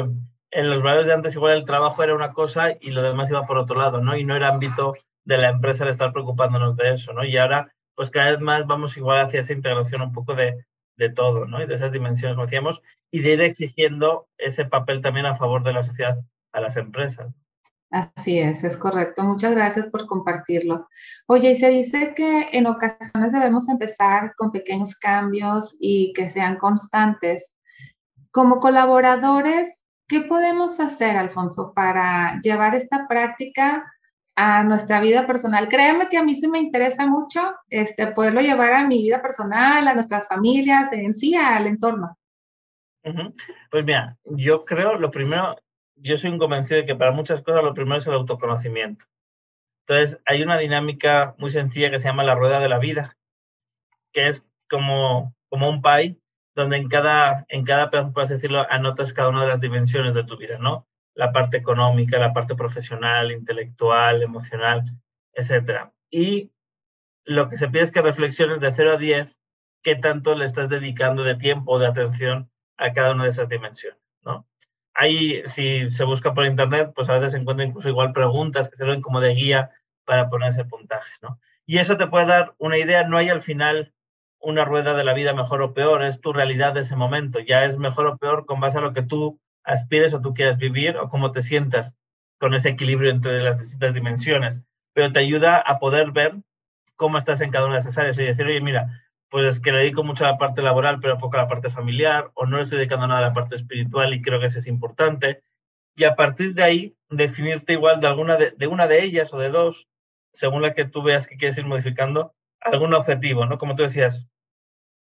en 0.51 0.71
los 0.71 0.83
valores 0.83 1.07
de 1.07 1.13
antes 1.13 1.35
igual 1.35 1.59
el 1.59 1.67
trabajo 1.67 2.03
era 2.03 2.15
una 2.15 2.33
cosa 2.33 2.71
y 2.81 2.93
lo 2.93 3.03
demás 3.03 3.29
iba 3.29 3.47
por 3.47 3.59
otro 3.59 3.79
lado, 3.79 4.01
¿no? 4.01 4.17
Y 4.17 4.25
no 4.25 4.35
era 4.35 4.49
ámbito 4.49 4.95
de 5.27 5.37
la 5.37 5.51
empresa 5.51 5.85
el 5.85 5.91
estar 5.91 6.15
preocupándonos 6.15 6.77
de 6.77 6.95
eso, 6.95 7.13
¿no? 7.13 7.27
Y 7.27 7.37
ahora, 7.37 7.71
pues 7.95 8.09
cada 8.11 8.31
vez 8.31 8.41
más 8.41 8.67
vamos 8.67 8.97
igual 8.97 9.21
hacia 9.21 9.41
esa 9.41 9.53
integración 9.53 10.01
un 10.01 10.15
poco 10.15 10.35
de, 10.35 10.65
de 10.97 11.11
todo, 11.11 11.45
¿no? 11.45 11.63
Y 11.63 11.67
de 11.67 11.75
esas 11.75 11.93
dimensiones, 11.93 12.37
como 12.37 12.47
decíamos, 12.47 12.81
y 13.11 13.21
de 13.21 13.35
ir 13.35 13.43
exigiendo 13.43 14.29
ese 14.39 14.65
papel 14.65 15.03
también 15.03 15.27
a 15.27 15.37
favor 15.37 15.63
de 15.63 15.75
la 15.75 15.83
sociedad 15.83 16.19
a 16.53 16.61
las 16.63 16.79
empresas. 16.79 17.35
Así 17.91 18.39
es, 18.39 18.65
es 18.65 18.77
correcto. 18.77 19.23
Muchas 19.23 19.53
gracias 19.53 19.89
por 19.89 20.07
compartirlo. 20.07 20.89
Oye, 21.27 21.53
y 21.53 21.55
se 21.55 21.69
dice 21.69 22.13
que 22.15 22.49
en 22.53 22.67
ocasiones 22.67 23.33
debemos 23.33 23.69
empezar 23.69 24.35
con 24.37 24.51
pequeños 24.51 24.97
cambios 24.97 25.77
y 25.79 26.13
que 26.13 26.29
sean 26.29 26.57
constantes. 26.57 27.57
Como 28.33 28.59
colaboradores, 28.59 29.85
¿qué 30.09 30.23
podemos 30.23 30.81
hacer, 30.81 31.17
Alfonso, 31.17 31.73
para 31.73 32.41
llevar 32.41 32.75
esta 32.75 33.07
práctica 33.07 33.85
a 34.35 34.65
nuestra 34.65 35.01
vida 35.01 35.25
personal? 35.25 35.69
Créeme 35.69 36.09
que 36.09 36.19
a 36.19 36.25
mí 36.25 36.35
sí 36.35 36.49
me 36.49 36.59
interesa 36.59 37.07
mucho 37.07 37.55
este, 37.71 38.09
poderlo 38.09 38.41
llevar 38.41 38.73
a 38.73 38.89
mi 38.89 39.03
vida 39.05 39.23
personal, 39.23 39.87
a 39.87 39.95
nuestras 39.95 40.27
familias, 40.27 40.93
en 40.93 41.15
sí, 41.15 41.37
al 41.37 41.69
entorno. 41.69 42.19
Pues 43.71 43.85
mira, 43.85 44.17
yo 44.25 44.65
creo, 44.65 44.99
lo 44.99 45.11
primero, 45.11 45.55
yo 45.97 46.17
soy 46.17 46.31
un 46.31 46.39
convencido 46.39 46.81
de 46.81 46.87
que 46.87 46.97
para 46.97 47.13
muchas 47.13 47.43
cosas 47.43 47.65
lo 47.65 47.75
primero 47.75 47.99
es 47.99 48.07
el 48.07 48.15
autoconocimiento. 48.15 49.05
Entonces, 49.87 50.21
hay 50.25 50.43
una 50.43 50.59
dinámica 50.59 51.35
muy 51.39 51.51
sencilla 51.51 51.91
que 51.91 51.99
se 51.99 52.09
llama 52.09 52.25
la 52.25 52.35
rueda 52.35 52.61
de 52.61 52.69
la 52.69 52.79
vida, 52.79 53.17
que 54.13 54.29
es 54.29 54.45
como, 54.69 55.35
como 55.49 55.69
un 55.69 55.83
pie, 55.83 56.17
donde 56.55 56.77
en 56.77 56.89
cada, 56.89 57.45
en 57.49 57.65
cada 57.65 57.91
pedazo, 57.91 58.13
por 58.13 58.23
así 58.23 58.35
decirlo, 58.35 58.67
anotas 58.71 59.13
cada 59.13 59.29
una 59.29 59.43
de 59.43 59.49
las 59.49 59.61
dimensiones 59.61 60.15
de 60.15 60.25
tu 60.25 60.37
vida, 60.37 60.59
¿no? 60.59 60.87
La 61.15 61.33
parte 61.33 61.59
económica, 61.59 62.19
la 62.19 62.33
parte 62.33 62.55
profesional, 62.55 63.31
intelectual, 63.33 64.23
emocional, 64.23 64.85
etc. 65.35 65.91
Y 66.11 66.51
lo 67.25 67.49
que 67.49 67.57
se 67.57 67.69
pide 67.69 67.83
es 67.83 67.93
que 67.93 68.03
reflexiones 68.03 68.61
de 68.61 68.73
0 68.73 68.95
a 68.95 68.97
10 68.97 69.37
qué 69.83 69.97
tanto 69.97 70.35
le 70.35 70.47
estás 70.47 70.69
dedicando 70.69 71.23
de 71.23 71.35
tiempo 71.35 71.73
o 71.73 71.79
de 71.79 71.87
atención 71.87 72.51
a 72.79 72.93
cada 72.93 73.13
una 73.13 73.25
de 73.25 73.31
esas 73.31 73.49
dimensiones. 73.49 74.04
Ahí, 74.95 75.43
si 75.47 75.91
se 75.91 76.05
busca 76.05 76.35
por 76.35 76.47
internet, 76.47 76.93
pues 76.95 77.09
a 77.09 77.15
veces 77.15 77.33
se 77.33 77.39
encuentran 77.39 77.69
incluso 77.69 77.89
igual 77.89 78.13
preguntas 78.13 78.69
que 78.69 78.77
sirven 78.77 79.03
como 79.03 79.21
de 79.21 79.35
guía 79.35 79.71
para 80.05 80.29
poner 80.29 80.51
ese 80.51 80.65
puntaje, 80.65 81.11
¿no? 81.23 81.41
Y 81.67 81.79
eso 81.79 81.97
te 81.97 82.07
puede 82.07 82.27
dar 82.27 82.55
una 82.59 82.79
idea, 82.79 83.05
no 83.05 83.17
hay 83.17 83.29
al 83.29 83.41
final 83.41 83.93
una 84.39 84.65
rueda 84.65 84.95
de 84.95 85.05
la 85.05 85.15
vida 85.15 85.33
mejor 85.33 85.63
o 85.63 85.73
peor, 85.73 86.05
es 86.05 86.21
tu 86.21 86.33
realidad 86.33 86.75
de 86.75 86.81
ese 86.81 86.97
momento, 86.97 87.41
ya 87.41 87.65
es 87.65 87.79
mejor 87.79 88.07
o 88.07 88.19
peor 88.19 88.45
con 88.47 88.61
base 88.61 88.79
a 88.79 88.83
lo 88.83 88.93
que 88.93 89.03
tú 89.03 89.41
aspires 89.65 90.13
o 90.13 90.21
tú 90.21 90.35
quieras 90.35 90.59
vivir 90.59 90.97
o 90.99 91.09
cómo 91.09 91.33
te 91.33 91.43
sientas 91.43 91.97
con 92.39 92.55
ese 92.55 92.71
equilibrio 92.71 93.11
entre 93.11 93.41
las 93.43 93.61
distintas 93.61 93.95
dimensiones, 93.95 94.63
pero 94.93 95.13
te 95.13 95.21
ayuda 95.21 95.57
a 95.57 95.79
poder 95.79 96.13
ver 96.13 96.35
cómo 96.97 97.19
estás 97.19 97.41
en 97.41 97.51
cada 97.51 97.67
una 97.67 97.77
de 97.77 97.81
esas 97.81 97.97
áreas 97.97 98.19
y 98.19 98.25
decir, 98.25 98.47
oye, 98.47 98.61
mira, 98.61 99.04
pues 99.35 99.57
es 99.57 99.61
que 99.61 99.73
le 99.73 99.79
dedico 99.79 100.05
mucho 100.05 100.25
a 100.25 100.31
la 100.31 100.39
parte 100.39 100.63
laboral, 100.63 101.01
pero 101.01 101.19
poco 101.19 101.37
a 101.37 101.41
la 101.41 101.49
parte 101.49 101.69
familiar, 101.69 102.31
o 102.35 102.47
no 102.47 102.59
le 102.59 102.63
estoy 102.63 102.79
dedicando 102.79 103.09
nada 103.09 103.19
a 103.19 103.29
la 103.31 103.33
parte 103.33 103.57
espiritual 103.57 104.15
y 104.15 104.23
creo 104.23 104.39
que 104.39 104.47
eso 104.47 104.61
es 104.61 104.69
importante. 104.69 105.43
Y 105.97 106.05
a 106.05 106.15
partir 106.15 106.55
de 106.55 106.63
ahí, 106.63 106.97
definirte 107.11 107.73
igual 107.73 108.01
de 108.01 108.07
alguna 108.07 108.37
de, 108.37 108.67
una 108.69 108.87
de 108.87 109.03
ellas 109.03 109.35
o 109.35 109.39
de 109.41 109.49
dos, 109.49 109.89
según 110.33 110.63
la 110.63 110.73
que 110.73 110.85
tú 110.85 111.03
veas 111.03 111.27
que 111.27 111.37
quieres 111.37 111.59
ir 111.59 111.67
modificando, 111.67 112.33
algún 112.61 112.95
objetivo, 112.95 113.45
¿no? 113.45 113.59
Como 113.59 113.75
tú 113.75 113.83
decías, 113.83 114.25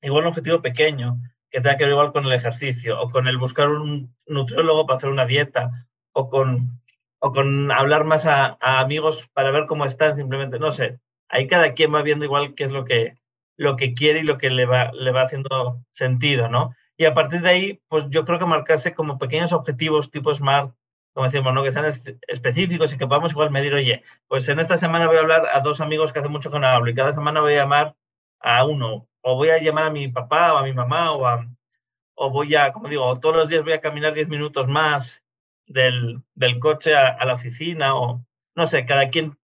igual 0.02 0.24
un 0.24 0.28
objetivo 0.28 0.60
pequeño, 0.60 1.16
que 1.50 1.62
tenga 1.62 1.78
que 1.78 1.84
ver 1.84 1.92
igual 1.94 2.12
con 2.12 2.26
el 2.26 2.32
ejercicio, 2.34 3.00
o 3.00 3.10
con 3.10 3.28
el 3.28 3.38
buscar 3.38 3.70
un 3.70 4.14
nutriólogo 4.26 4.86
para 4.86 4.98
hacer 4.98 5.08
una 5.08 5.24
dieta, 5.24 5.88
o 6.12 6.28
con, 6.28 6.82
o 7.18 7.32
con 7.32 7.72
hablar 7.72 8.04
más 8.04 8.26
a, 8.26 8.58
a 8.60 8.80
amigos 8.80 9.26
para 9.32 9.52
ver 9.52 9.64
cómo 9.64 9.86
están 9.86 10.16
simplemente, 10.16 10.58
no 10.58 10.70
sé. 10.70 11.00
Ahí 11.30 11.46
cada 11.46 11.72
quien 11.72 11.94
va 11.94 12.02
viendo 12.02 12.26
igual 12.26 12.54
qué 12.54 12.64
es 12.64 12.72
lo 12.72 12.84
que, 12.84 13.16
lo 13.58 13.76
que 13.76 13.92
quiere 13.92 14.20
y 14.20 14.22
lo 14.22 14.38
que 14.38 14.50
le 14.50 14.64
va, 14.64 14.92
le 14.92 15.10
va 15.10 15.22
haciendo 15.22 15.82
sentido, 15.90 16.48
¿no? 16.48 16.74
Y 16.96 17.04
a 17.04 17.14
partir 17.14 17.42
de 17.42 17.50
ahí, 17.50 17.82
pues 17.88 18.04
yo 18.08 18.24
creo 18.24 18.38
que 18.38 18.46
marcarse 18.46 18.94
como 18.94 19.18
pequeños 19.18 19.52
objetivos 19.52 20.10
tipo 20.10 20.34
SMART, 20.34 20.72
como 21.12 21.26
decimos, 21.26 21.52
¿no? 21.52 21.64
Que 21.64 21.72
sean 21.72 21.92
específicos 22.28 22.94
y 22.94 22.98
que 22.98 23.06
podamos 23.06 23.32
igual 23.32 23.50
medir, 23.50 23.74
oye, 23.74 24.04
pues 24.28 24.48
en 24.48 24.60
esta 24.60 24.78
semana 24.78 25.08
voy 25.08 25.16
a 25.16 25.20
hablar 25.20 25.48
a 25.52 25.60
dos 25.60 25.80
amigos 25.80 26.12
que 26.12 26.20
hace 26.20 26.28
mucho 26.28 26.50
que 26.50 26.58
no 26.60 26.68
hablo 26.68 26.88
y 26.88 26.94
cada 26.94 27.12
semana 27.12 27.40
voy 27.40 27.54
a 27.54 27.62
llamar 27.62 27.96
a 28.40 28.64
uno, 28.64 29.08
o 29.22 29.34
voy 29.34 29.50
a 29.50 29.58
llamar 29.58 29.84
a 29.84 29.90
mi 29.90 30.08
papá 30.08 30.54
o 30.54 30.58
a 30.58 30.62
mi 30.62 30.72
mamá, 30.72 31.10
o, 31.12 31.26
a, 31.26 31.44
o 32.14 32.30
voy 32.30 32.54
a, 32.54 32.72
como 32.72 32.88
digo, 32.88 33.18
todos 33.18 33.34
los 33.36 33.48
días 33.48 33.64
voy 33.64 33.72
a 33.72 33.80
caminar 33.80 34.14
10 34.14 34.28
minutos 34.28 34.68
más 34.68 35.24
del, 35.66 36.22
del 36.34 36.60
coche 36.60 36.94
a, 36.94 37.08
a, 37.08 37.24
la 37.24 37.34
oficina, 37.34 37.96
o 37.96 38.24
no 38.54 38.66
sé, 38.68 38.86
cada 38.86 39.10
quien 39.10 39.36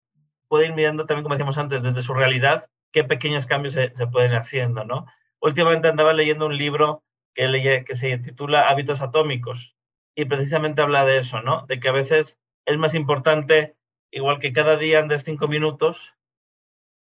puede 0.48 0.66
ir 0.66 0.74
mirando 0.74 1.06
también, 1.06 1.22
como 1.22 1.34
decíamos 1.34 1.56
antes, 1.56 1.82
desde 1.82 2.02
su 2.02 2.12
realidad 2.12 2.68
qué 2.92 3.04
pequeños 3.04 3.46
cambios 3.46 3.74
se, 3.74 3.90
pueden 4.10 4.32
ir 4.32 4.38
haciendo, 4.38 4.84
¿no? 4.84 5.06
Últimamente 5.40 5.88
andaba 5.88 6.12
leyendo 6.12 6.46
un 6.46 6.56
libro 6.56 7.02
que 7.34 7.96
se 7.96 8.18
titula 8.18 8.68
Hábitos 8.68 9.00
Atómicos 9.00 9.74
y 10.14 10.26
precisamente 10.26 10.82
habla 10.82 11.04
de 11.04 11.18
eso, 11.18 11.40
¿no? 11.42 11.66
De 11.66 11.80
que 11.80 11.88
a 11.88 11.92
veces 11.92 12.38
es 12.66 12.78
más 12.78 12.94
importante, 12.94 13.76
igual 14.10 14.38
que 14.38 14.52
cada 14.52 14.76
día 14.76 15.00
andes 15.00 15.24
cinco 15.24 15.48
minutos 15.48 16.14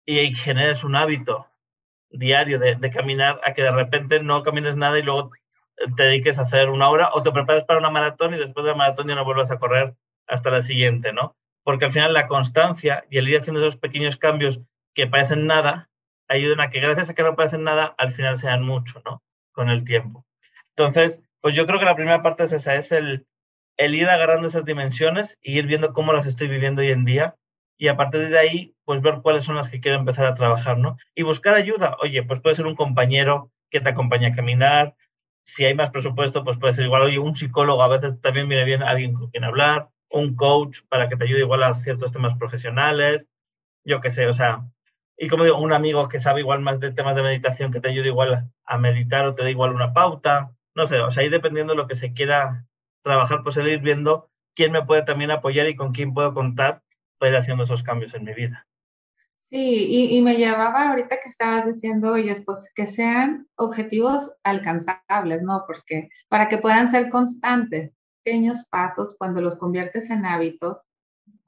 y 0.06 0.34
generes 0.34 0.84
un 0.84 0.96
hábito 0.96 1.48
diario 2.10 2.58
de, 2.58 2.76
de, 2.76 2.90
caminar, 2.90 3.40
a 3.44 3.54
que 3.54 3.62
de 3.62 3.70
repente 3.70 4.20
no 4.20 4.42
camines 4.42 4.76
nada 4.76 4.98
y 4.98 5.02
luego 5.02 5.30
te 5.96 6.04
dediques 6.04 6.38
a 6.38 6.42
hacer 6.42 6.70
una 6.70 6.88
hora 6.88 7.10
o 7.12 7.22
te 7.22 7.32
prepares 7.32 7.64
para 7.64 7.80
una 7.80 7.90
maratón 7.90 8.34
y 8.34 8.38
después 8.38 8.64
de 8.64 8.70
la 8.70 8.76
maratón 8.76 9.08
ya 9.08 9.14
no 9.14 9.24
vuelvas 9.24 9.50
a 9.50 9.58
correr 9.58 9.94
hasta 10.26 10.50
la 10.50 10.62
siguiente, 10.62 11.12
¿no? 11.12 11.36
Porque 11.64 11.86
al 11.86 11.92
final 11.92 12.12
la 12.12 12.28
constancia 12.28 13.04
y 13.10 13.18
el 13.18 13.28
ir 13.28 13.38
haciendo 13.38 13.60
esos 13.60 13.76
pequeños 13.76 14.16
cambios 14.16 14.60
que 14.94 15.06
parecen 15.06 15.46
nada, 15.46 15.90
ayudan 16.28 16.60
a 16.60 16.70
que 16.70 16.80
gracias 16.80 17.10
a 17.10 17.14
que 17.14 17.22
no 17.22 17.36
parecen 17.36 17.64
nada, 17.64 17.94
al 17.98 18.12
final 18.12 18.38
sean 18.38 18.62
mucho, 18.62 19.02
¿no? 19.04 19.22
Con 19.52 19.70
el 19.70 19.84
tiempo. 19.84 20.26
Entonces, 20.76 21.22
pues 21.40 21.54
yo 21.54 21.66
creo 21.66 21.78
que 21.78 21.84
la 21.84 21.96
primera 21.96 22.22
parte 22.22 22.44
es 22.44 22.52
esa, 22.52 22.74
es 22.76 22.92
el, 22.92 23.26
el 23.76 23.94
ir 23.94 24.08
agarrando 24.08 24.48
esas 24.48 24.64
dimensiones 24.64 25.38
y 25.42 25.58
ir 25.58 25.66
viendo 25.66 25.92
cómo 25.92 26.12
las 26.12 26.26
estoy 26.26 26.48
viviendo 26.48 26.82
hoy 26.82 26.90
en 26.90 27.04
día 27.04 27.36
y 27.78 27.88
a 27.88 27.96
partir 27.96 28.28
de 28.28 28.38
ahí, 28.38 28.74
pues 28.84 29.02
ver 29.02 29.20
cuáles 29.22 29.44
son 29.44 29.56
las 29.56 29.68
que 29.68 29.80
quiero 29.80 29.98
empezar 29.98 30.26
a 30.26 30.34
trabajar, 30.34 30.78
¿no? 30.78 30.96
Y 31.14 31.22
buscar 31.22 31.54
ayuda. 31.54 31.96
Oye, 32.00 32.22
pues 32.22 32.40
puede 32.40 32.54
ser 32.54 32.66
un 32.66 32.76
compañero 32.76 33.50
que 33.70 33.80
te 33.80 33.88
acompañe 33.88 34.28
a 34.28 34.34
caminar. 34.36 34.94
Si 35.42 35.64
hay 35.64 35.74
más 35.74 35.90
presupuesto, 35.90 36.44
pues 36.44 36.58
puede 36.58 36.74
ser 36.74 36.84
igual, 36.84 37.02
oye, 37.02 37.18
un 37.18 37.34
psicólogo, 37.34 37.82
a 37.82 37.88
veces 37.88 38.20
también 38.20 38.48
viene 38.48 38.64
bien 38.64 38.82
alguien 38.84 39.14
con 39.14 39.30
quien 39.30 39.42
hablar, 39.42 39.88
un 40.10 40.36
coach 40.36 40.80
para 40.88 41.08
que 41.08 41.16
te 41.16 41.24
ayude 41.24 41.40
igual 41.40 41.64
a 41.64 41.74
ciertos 41.74 42.12
temas 42.12 42.38
profesionales, 42.38 43.26
yo 43.84 44.00
qué 44.00 44.12
sé, 44.12 44.26
o 44.28 44.32
sea, 44.32 44.64
y 45.22 45.28
como 45.28 45.44
digo, 45.44 45.60
un 45.60 45.72
amigo 45.72 46.08
que 46.08 46.20
sabe 46.20 46.40
igual 46.40 46.62
más 46.62 46.80
de 46.80 46.90
temas 46.90 47.14
de 47.14 47.22
meditación 47.22 47.70
que 47.70 47.78
te 47.78 47.90
ayude 47.90 48.08
igual 48.08 48.50
a 48.64 48.78
meditar 48.78 49.24
o 49.24 49.36
te 49.36 49.44
da 49.44 49.50
igual 49.50 49.72
una 49.72 49.92
pauta, 49.92 50.50
no 50.74 50.88
sé, 50.88 50.98
o 50.98 51.12
sea, 51.12 51.22
ahí 51.22 51.28
dependiendo 51.28 51.74
de 51.74 51.76
lo 51.76 51.86
que 51.86 51.94
se 51.94 52.12
quiera 52.12 52.66
trabajar, 53.04 53.44
pues 53.44 53.56
el 53.56 53.78
viendo 53.78 54.30
quién 54.56 54.72
me 54.72 54.84
puede 54.84 55.04
también 55.04 55.30
apoyar 55.30 55.68
y 55.68 55.76
con 55.76 55.92
quién 55.92 56.12
puedo 56.12 56.34
contar 56.34 56.82
para 57.18 57.30
ir 57.30 57.36
haciendo 57.38 57.62
esos 57.62 57.84
cambios 57.84 58.14
en 58.14 58.24
mi 58.24 58.34
vida. 58.34 58.66
Sí, 59.38 59.86
y, 59.88 60.16
y 60.16 60.22
me 60.22 60.34
llevaba 60.34 60.88
ahorita 60.88 61.20
que 61.22 61.28
estabas 61.28 61.66
diciendo, 61.66 62.14
oye, 62.14 62.34
pues 62.44 62.72
que 62.74 62.88
sean 62.88 63.46
objetivos 63.54 64.32
alcanzables, 64.42 65.40
¿no? 65.42 65.62
Porque 65.68 66.08
para 66.28 66.48
que 66.48 66.58
puedan 66.58 66.90
ser 66.90 67.10
constantes, 67.10 67.94
pequeños 68.24 68.66
pasos, 68.68 69.14
cuando 69.16 69.40
los 69.40 69.54
conviertes 69.54 70.10
en 70.10 70.26
hábitos, 70.26 70.78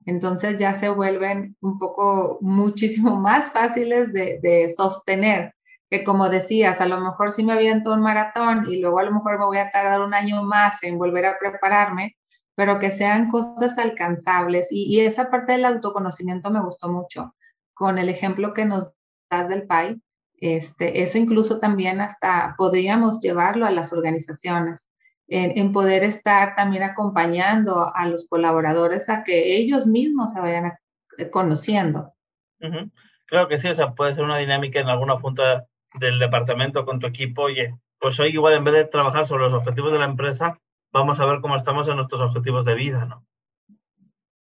entonces 0.07 0.59
ya 0.59 0.75
se 0.75 0.89
vuelven 0.89 1.57
un 1.61 1.79
poco 1.79 2.39
muchísimo 2.41 3.17
más 3.17 3.51
fáciles 3.51 4.13
de, 4.13 4.73
sostener, 4.77 5.55
que 5.91 6.05
como 6.05 6.29
decías, 6.29 6.81
a 6.81 6.87
lo 6.87 7.01
mejor 7.01 7.31
sí 7.31 7.45
me 7.45 7.53
aviento 7.53 7.93
un 7.93 8.03
maratón 8.03 8.67
y 8.71 8.81
luego 8.81 8.99
a 8.99 9.05
lo 9.05 9.13
mejor 9.13 9.39
me 9.39 9.47
voy 9.47 9.59
a 9.59 9.71
tardar 9.71 10.03
un 10.03 10.15
año 10.15 10.43
más 10.43 10.83
en 10.83 10.99
volver 10.99 11.27
a 11.27 11.39
prepararme, 11.39 12.17
pero 12.55 12.79
que 12.79 12.91
sean 12.91 13.31
cosas 13.31 13.79
alcanzables. 13.79 14.71
Y, 14.71 14.85
y 14.85 15.01
esa 15.01 15.31
parte 15.31 15.53
del 15.53 15.65
autoconocimiento 15.65 16.51
me 16.51 16.63
gustó 16.63 16.89
mucho, 16.89 17.35
con 17.75 17.99
el 17.99 18.09
ejemplo 18.09 18.55
que 18.55 18.65
nos 18.65 18.93
das 19.31 19.49
del 19.49 19.67
PAI. 19.67 20.01
Este, 20.37 21.03
eso 21.03 21.19
incluso 21.19 21.59
también 21.59 22.01
hasta 22.01 22.55
podríamos 22.59 23.21
llevarlo 23.21 23.67
a 23.67 23.71
las 23.71 23.93
organizaciones 23.93 24.89
en, 25.29 25.59
en, 25.59 25.73
poder 25.73 26.05
estar 26.05 26.55
también 26.55 26.83
acompañando 26.83 27.95
a 27.95 28.07
los 28.07 28.29
colaboradores 28.29 29.09
a 29.09 29.25
que 29.25 29.57
ellos 29.57 29.87
mismos 29.87 30.33
se 30.33 30.41
vayan 30.41 30.73
eh, 31.19 31.31
conociendo. 31.31 32.13
Uh 32.61 32.67
-huh. 32.67 32.91
Claro 33.27 33.49
que 33.49 33.59
sí, 33.59 33.69
o 33.69 33.75
sea, 33.75 33.95
puede 33.95 34.15
ser 34.15 34.25
una 34.25 34.39
dinámica 34.39 34.81
en 34.81 34.89
alguna 34.89 35.19
junta 35.19 35.67
del 35.99 36.19
departamento 36.19 36.85
con 36.85 36.99
tu 37.01 37.07
equipo, 37.07 37.43
oye, 37.43 37.75
pues 37.99 38.19
hoy 38.21 38.31
igual 38.31 38.55
en 38.55 38.65
vez 38.65 38.75
de 38.75 38.85
trabajar 38.85 39.27
sobre 39.27 39.45
los 39.45 39.55
objetivos 39.55 39.93
de 39.93 39.99
la 39.99 40.05
empresa, 40.05 40.59
vamos 40.93 41.19
a 41.21 41.27
ver 41.27 41.41
cómo 41.41 41.57
estamos 41.57 41.89
en 41.89 41.97
nuestros 41.97 42.21
objetivos 42.21 42.65
de 42.65 42.75
vida, 42.75 43.05
¿no? 43.07 43.25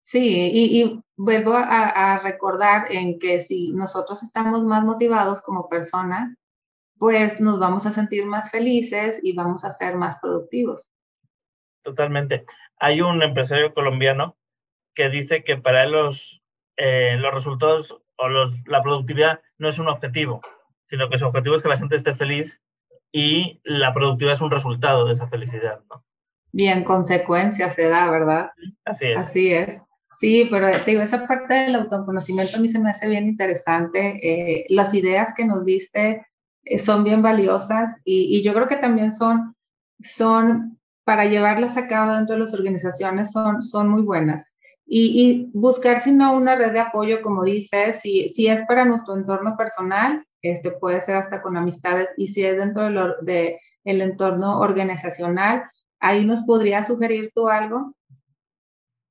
Sí, 0.02 0.50
y, 0.52 0.82
y 0.82 1.00
vuelvo 1.16 1.52
a, 1.52 1.88
a, 1.88 2.18
recordar 2.18 2.90
en 2.90 3.18
que 3.18 3.40
si 3.40 3.72
nosotros 3.72 4.22
estamos 4.22 4.64
más 4.64 4.82
motivados 4.82 5.40
como 5.42 5.68
persona, 5.68 6.36
pues 7.00 7.40
nos 7.40 7.58
vamos 7.58 7.86
a 7.86 7.92
sentir 7.92 8.26
más 8.26 8.50
felices 8.50 9.20
y 9.22 9.32
vamos 9.32 9.64
a 9.64 9.70
ser 9.70 9.96
más 9.96 10.18
productivos. 10.20 10.90
Totalmente. 11.82 12.44
Hay 12.78 13.00
un 13.00 13.22
empresario 13.22 13.72
colombiano 13.72 14.36
que 14.94 15.08
dice 15.08 15.42
que 15.42 15.56
para 15.56 15.84
él 15.84 15.92
los, 15.92 16.42
eh, 16.76 17.16
los 17.18 17.32
resultados 17.32 17.98
o 18.16 18.28
los, 18.28 18.54
la 18.66 18.82
productividad 18.82 19.40
no 19.56 19.70
es 19.70 19.78
un 19.78 19.88
objetivo, 19.88 20.42
sino 20.84 21.08
que 21.08 21.18
su 21.18 21.24
objetivo 21.26 21.56
es 21.56 21.62
que 21.62 21.70
la 21.70 21.78
gente 21.78 21.96
esté 21.96 22.14
feliz 22.14 22.60
y 23.10 23.62
la 23.64 23.94
productividad 23.94 24.34
es 24.34 24.42
un 24.42 24.50
resultado 24.50 25.06
de 25.06 25.14
esa 25.14 25.26
felicidad. 25.26 25.80
¿no? 25.88 26.04
Y 26.52 26.66
en 26.66 26.84
consecuencia 26.84 27.70
se 27.70 27.88
da, 27.88 28.10
¿verdad? 28.10 28.50
Así 28.84 29.06
es. 29.06 29.18
Así 29.18 29.54
es. 29.54 29.82
Sí, 30.12 30.48
pero 30.50 30.68
digo, 30.84 31.00
esa 31.00 31.26
parte 31.26 31.54
del 31.54 31.76
autoconocimiento 31.76 32.58
a 32.58 32.60
mí 32.60 32.68
se 32.68 32.78
me 32.78 32.90
hace 32.90 33.08
bien 33.08 33.24
interesante. 33.24 34.18
Eh, 34.22 34.66
las 34.68 34.92
ideas 34.92 35.32
que 35.34 35.46
nos 35.46 35.64
diste 35.64 36.10
eh, 36.10 36.26
son 36.78 37.04
bien 37.04 37.22
valiosas 37.22 38.00
y, 38.04 38.42
yo 38.42 38.54
creo 38.54 38.68
que 38.68 38.76
también 38.76 39.12
son, 39.12 39.54
son 40.00 40.78
para 41.04 41.26
llevarlas 41.26 41.76
a 41.76 41.86
cabo 41.86 42.14
dentro 42.14 42.36
de 42.36 42.40
las 42.40 42.54
organizaciones, 42.54 43.32
son, 43.32 43.62
son 43.62 43.88
muy 43.88 44.02
buenas. 44.02 44.54
Y, 44.86 45.48
buscar, 45.52 46.00
si 46.00 46.10
no, 46.10 46.32
una 46.32 46.56
red 46.56 46.72
de 46.72 46.80
apoyo, 46.80 47.22
como 47.22 47.44
dices, 47.44 48.00
si, 48.00 48.28
si 48.28 48.48
es 48.48 48.62
para 48.62 48.84
nuestro 48.84 49.16
entorno 49.16 49.56
personal, 49.56 50.24
este 50.42 50.72
puede 50.72 51.00
ser 51.00 51.16
hasta 51.16 51.42
con 51.42 51.56
amistades, 51.56 52.08
y 52.16 52.26
si 52.26 52.44
es 52.44 52.56
dentro 52.56 52.84
del 52.84 53.14
de, 53.22 53.60
el 53.84 54.00
entorno 54.02 54.58
organizacional, 54.58 55.64
ahí 56.00 56.24
nos 56.24 56.42
podría 56.42 56.82
sugerir 56.82 57.30
tú 57.34 57.48
algo. 57.48 57.94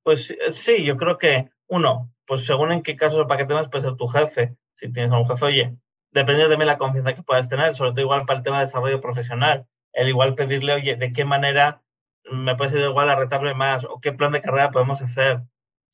Pues 0.02 0.30
eh, 0.30 0.36
sí, 0.54 0.84
yo 0.84 0.96
creo 0.96 1.18
que 1.18 1.50
uno, 1.68 2.12
pues 2.26 2.44
según 2.44 2.72
en 2.72 2.82
qué 2.82 2.96
caso 2.96 3.26
para 3.26 3.38
que 3.38 3.46
tengas, 3.46 3.68
puede 3.68 3.84
ser 3.84 3.96
tu 3.96 4.06
jefe. 4.06 4.56
Si 4.74 4.92
tienes 4.92 5.12
a 5.12 5.18
un 5.18 5.26
jefe, 5.26 5.44
oye, 5.44 5.76
depende 6.12 6.48
de 6.48 6.56
mí 6.56 6.64
la 6.64 6.78
confianza 6.78 7.14
que 7.14 7.22
puedas 7.22 7.48
tener, 7.48 7.74
sobre 7.74 7.92
todo 7.92 8.00
igual 8.00 8.26
para 8.26 8.38
el 8.38 8.44
tema 8.44 8.58
de 8.58 8.66
desarrollo 8.66 9.00
profesional. 9.00 9.66
El 9.92 10.08
igual 10.08 10.34
pedirle, 10.34 10.74
oye, 10.74 10.96
¿de 10.96 11.12
qué 11.12 11.24
manera 11.24 11.82
me 12.30 12.56
puede 12.56 12.70
ser 12.70 12.80
igual 12.80 13.10
a 13.10 13.16
retarme 13.16 13.54
más? 13.54 13.84
¿O 13.84 14.00
qué 14.00 14.12
plan 14.12 14.32
de 14.32 14.42
carrera 14.42 14.70
podemos 14.70 15.02
hacer? 15.02 15.42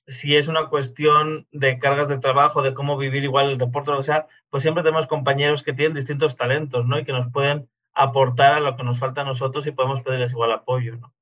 Si 0.07 0.37
es 0.37 0.49
una 0.49 0.69
cuestión 0.69 1.47
de 1.51 1.79
cargas 1.79 2.09
de 2.09 2.19
trabajo, 2.19 2.63
de 2.63 2.75
cómo 2.75 2.97
vivir 2.97 3.25
igual 3.25 3.51
el 3.51 3.59
deporte, 3.59 3.91
o 3.91 4.03
sea, 4.03 4.27
pues 4.51 4.63
siempre 4.63 4.83
tenemos 4.83 5.07
compañeros 5.07 5.63
que 5.63 5.73
tienen 5.73 5.97
distintos 5.97 6.37
talentos, 6.37 6.87
¿no? 6.87 6.99
Y 6.99 7.05
que 7.05 7.13
nos 7.13 7.33
pueden 7.33 7.69
aportar 7.95 8.53
a 8.55 8.61
lo 8.61 8.77
que 8.77 8.85
nos 8.85 8.99
falta 8.99 9.23
a 9.23 9.25
nosotros 9.25 9.67
y 9.67 9.73
podemos 9.73 10.03
pedirles 10.03 10.31
igual 10.31 10.53
apoyo, 10.53 10.97
¿no? 10.97 11.13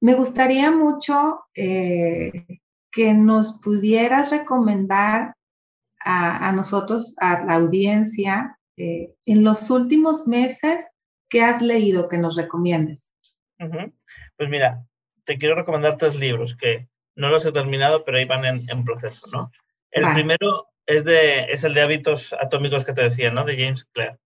Me 0.00 0.14
gustaría 0.14 0.70
mucho 0.72 1.44
eh, 1.54 2.60
que 2.90 3.14
nos 3.14 3.60
pudieras 3.60 4.32
recomendar 4.32 5.34
a, 6.04 6.52
nosotros, 6.52 7.14
a 7.18 7.44
la 7.44 7.54
audiencia, 7.54 8.58
eh, 8.76 9.14
en 9.26 9.44
los 9.44 9.70
últimos 9.70 10.26
meses, 10.26 10.90
¿qué 11.28 11.42
has 11.42 11.62
leído 11.62 12.08
que 12.08 12.18
nos 12.18 12.36
recomiendes? 12.36 13.14
Pues 14.36 14.48
mira, 14.48 14.84
te 15.24 15.38
quiero 15.38 15.54
recomendar 15.54 15.96
tres 15.96 16.16
libros 16.16 16.56
que 16.56 16.88
no 17.14 17.28
los 17.28 17.44
he 17.46 17.52
terminado, 17.52 18.04
pero 18.04 18.18
ahí 18.18 18.24
van 18.24 18.44
en, 18.44 18.84
proceso, 18.84 19.26
¿no? 19.32 19.50
El 19.90 20.10
primero 20.14 20.68
es, 20.86 21.04
de, 21.04 21.44
es 21.44 21.62
el 21.64 21.74
de 21.74 21.82
hábitos 21.82 22.32
atómicos 22.32 22.84
que 22.84 22.92
te 22.92 23.02
decía, 23.02 23.30
¿no? 23.30 23.44
De 23.44 23.56
James 23.56 23.84
Clear. 23.84 24.18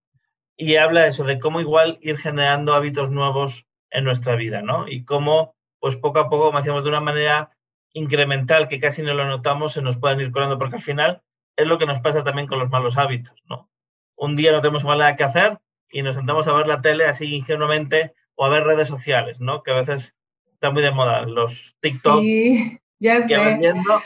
Y 0.56 0.76
habla 0.76 1.06
eso, 1.06 1.24
de 1.24 1.38
cómo 1.38 1.60
igual 1.60 1.98
ir 2.00 2.18
generando 2.18 2.72
hábitos 2.72 3.10
nuevos 3.10 3.66
en 3.90 4.04
nuestra 4.04 4.36
vida, 4.36 4.62
¿no? 4.62 4.88
Y 4.88 5.04
cómo 5.04 5.54
pues 5.80 5.96
poco 5.96 6.18
a 6.18 6.30
poco, 6.30 6.46
como 6.46 6.58
hacíamos 6.58 6.82
de 6.82 6.88
una 6.88 7.00
manera 7.00 7.50
incremental, 7.92 8.68
que 8.68 8.80
casi 8.80 9.02
no 9.02 9.14
lo 9.14 9.26
notamos, 9.26 9.74
se 9.74 9.82
nos 9.82 9.96
pueden 9.96 10.20
ir 10.20 10.32
colando, 10.32 10.58
porque 10.58 10.76
al 10.76 10.82
final 10.82 11.22
es 11.56 11.66
lo 11.66 11.78
que 11.78 11.86
nos 11.86 12.00
pasa 12.00 12.22
también 12.22 12.46
con 12.46 12.58
los 12.58 12.70
malos 12.70 12.96
hábitos, 12.96 13.42
¿no? 13.48 13.70
Un 14.16 14.36
día 14.36 14.52
no 14.52 14.60
tenemos 14.60 14.84
nada 14.84 15.16
que 15.16 15.24
hacer 15.24 15.58
y 15.90 16.02
nos 16.02 16.14
sentamos 16.14 16.46
a 16.48 16.52
ver 16.52 16.66
la 16.66 16.80
tele 16.80 17.06
así 17.06 17.34
ingenuamente 17.34 18.14
o 18.34 18.44
a 18.44 18.48
ver 18.48 18.64
redes 18.64 18.88
sociales, 18.88 19.40
¿no? 19.40 19.62
Que 19.62 19.72
a 19.72 19.74
veces 19.74 20.14
está 20.52 20.70
muy 20.70 20.82
de 20.82 20.90
moda, 20.90 21.22
los 21.22 21.76
TikTok. 21.80 22.20
Sí, 22.20 22.78
ya 22.98 23.22
sé. 23.22 23.58
Viendo, 23.58 24.00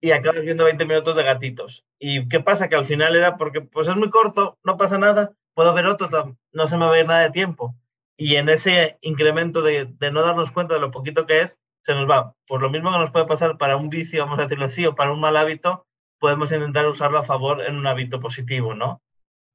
y 0.00 0.10
acabas 0.12 0.42
viendo 0.42 0.64
20 0.64 0.84
minutos 0.84 1.16
de 1.16 1.22
gatitos. 1.22 1.84
¿Y 1.98 2.28
qué 2.28 2.40
pasa? 2.40 2.68
Que 2.68 2.76
al 2.76 2.84
final 2.84 3.16
era 3.16 3.36
porque 3.36 3.60
pues 3.60 3.88
es 3.88 3.96
muy 3.96 4.10
corto, 4.10 4.58
no 4.62 4.76
pasa 4.76 4.98
nada, 4.98 5.32
puedo 5.54 5.74
ver 5.74 5.86
otro, 5.86 6.36
no 6.52 6.66
se 6.66 6.76
me 6.76 6.86
va 6.86 6.94
a 6.94 7.00
ir 7.00 7.06
nada 7.06 7.20
de 7.20 7.30
tiempo 7.30 7.74
y 8.18 8.34
en 8.34 8.48
ese 8.48 8.98
incremento 9.00 9.62
de, 9.62 9.86
de, 9.86 10.10
no 10.10 10.22
darnos 10.22 10.50
cuenta 10.50 10.74
de 10.74 10.80
lo 10.80 10.90
poquito 10.90 11.24
que 11.24 11.40
es, 11.40 11.58
se 11.82 11.94
nos 11.94 12.10
va. 12.10 12.34
Por 12.48 12.60
lo 12.60 12.68
mismo 12.68 12.90
que 12.90 12.98
nos 12.98 13.12
puede 13.12 13.26
pasar 13.26 13.56
para 13.58 13.76
un 13.76 13.88
vicio, 13.88 14.24
vamos 14.24 14.40
a 14.40 14.42
decirlo 14.42 14.64
así, 14.64 14.84
o 14.84 14.96
para 14.96 15.12
un 15.12 15.20
mal 15.20 15.36
hábito, 15.36 15.86
podemos 16.18 16.52
intentar 16.52 16.86
usarlo 16.86 17.18
a 17.18 17.24
favor 17.24 17.62
en 17.62 17.76
un 17.76 17.86
hábito 17.86 18.20
positivo, 18.20 18.74
¿no? 18.74 19.02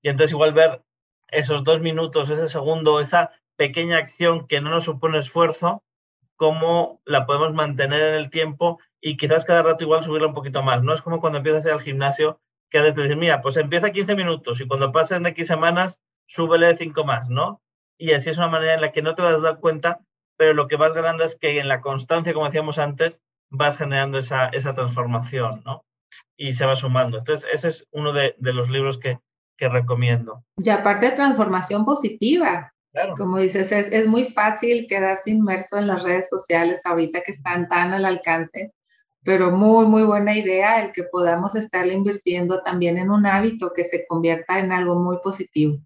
Y 0.02 0.10
entonces 0.10 0.32
igual 0.32 0.54
ver 0.54 0.84
esos 1.30 1.64
dos 1.64 1.82
minutos, 1.82 2.30
ese 2.30 2.50
segundo, 2.50 3.00
esa 3.00 3.32
pequeña 3.56 3.98
acción 3.98 4.48
que 4.48 4.62
no 4.62 4.70
nos 4.70 4.86
supone 4.86 5.20
esfuerzo, 5.20 5.84
cómo 6.36 7.02
la 7.06 7.26
podemos 7.26 7.54
mantener 7.54 8.02
en 8.02 8.16
el 8.16 8.30
tiempo 8.30 8.80
y 9.02 9.18
quizás 9.18 9.46
cada 9.46 9.64
rato 9.64 9.84
igual 9.84 10.04
subirla 10.04 10.28
un 10.28 10.34
poquito 10.34 10.64
más. 10.64 10.84
No 10.84 10.94
es 10.94 11.02
como 11.02 11.22
cuando 11.22 11.38
empiezas 11.38 11.66
al 11.66 11.82
gimnasio, 11.82 12.40
que 12.70 12.80
has 12.80 12.96
de 12.96 13.04
decir, 13.04 13.18
mira, 13.18 13.42
pues 13.42 13.58
empieza 13.58 13.92
15 13.92 14.16
minutos 14.16 14.60
y 14.60 14.68
cuando 14.68 14.92
pasen 14.92 15.26
X 15.28 15.48
semanas, 15.48 16.00
súbele 16.28 16.76
5 16.76 17.04
más, 17.04 17.30
¿no? 17.30 17.62
y 17.98 18.12
así 18.12 18.30
es 18.30 18.38
una 18.38 18.48
manera 18.48 18.74
en 18.74 18.82
la 18.82 18.92
que 18.92 19.02
no 19.02 19.16
te 19.16 19.22
vas 19.22 19.36
a 19.36 19.40
dar 19.40 19.60
cuenta, 19.60 20.02
pero 20.38 20.54
lo 20.54 20.68
que 20.68 20.76
vas 20.76 20.94
ganando 20.94 21.24
es 21.24 21.38
que 21.38 21.60
en 21.60 21.68
la 21.68 21.82
constancia, 21.82 22.34
como 22.34 22.48
decíamos 22.48 22.78
antes, 22.78 23.22
vas 23.50 23.78
generando 23.78 24.18
esa 24.18 24.50
transformación, 24.52 25.62
¿no? 25.66 25.86
Y 26.38 26.54
se 26.54 26.66
va 26.66 26.76
sumando. 26.76 27.20
Entonces, 27.20 27.50
ese 27.54 27.68
es 27.70 27.88
uno 27.92 28.14
de, 28.14 28.36
de 28.38 28.54
los 28.54 28.70
libros 28.70 28.98
que, 28.98 29.20
que, 29.58 29.70
recomiendo. 29.70 30.44
Y 30.58 30.70
aparte 30.70 31.08
de 31.08 31.16
transformación 31.16 31.86
positiva. 31.86 32.74
Como 33.18 33.40
dices, 33.40 33.72
es, 33.72 33.92
es 33.92 34.06
muy 34.08 34.26
fácil 34.26 34.86
quedarse 34.88 35.32
inmerso 35.32 35.80
en 35.80 35.88
las 35.88 36.04
redes 36.04 36.30
sociales 36.30 36.86
ahorita 36.86 37.24
que 37.24 37.32
están 37.32 37.68
tan 37.68 37.92
al 37.92 38.06
alcance, 38.06 38.72
pero 39.24 39.52
muy, 39.52 39.88
muy 39.88 40.04
buena 40.04 40.38
idea 40.38 40.84
el 40.84 40.92
que 40.92 41.04
podamos 41.04 41.56
estar 41.56 41.88
invirtiendo 41.88 42.62
también 42.62 42.98
en 42.98 43.10
un 43.10 43.26
hábito 43.26 43.74
que 43.74 43.84
se 43.84 44.06
convierta 44.06 44.60
en 44.60 44.72
algo 44.72 44.96
muy 44.96 45.18
positivo. 45.24 45.80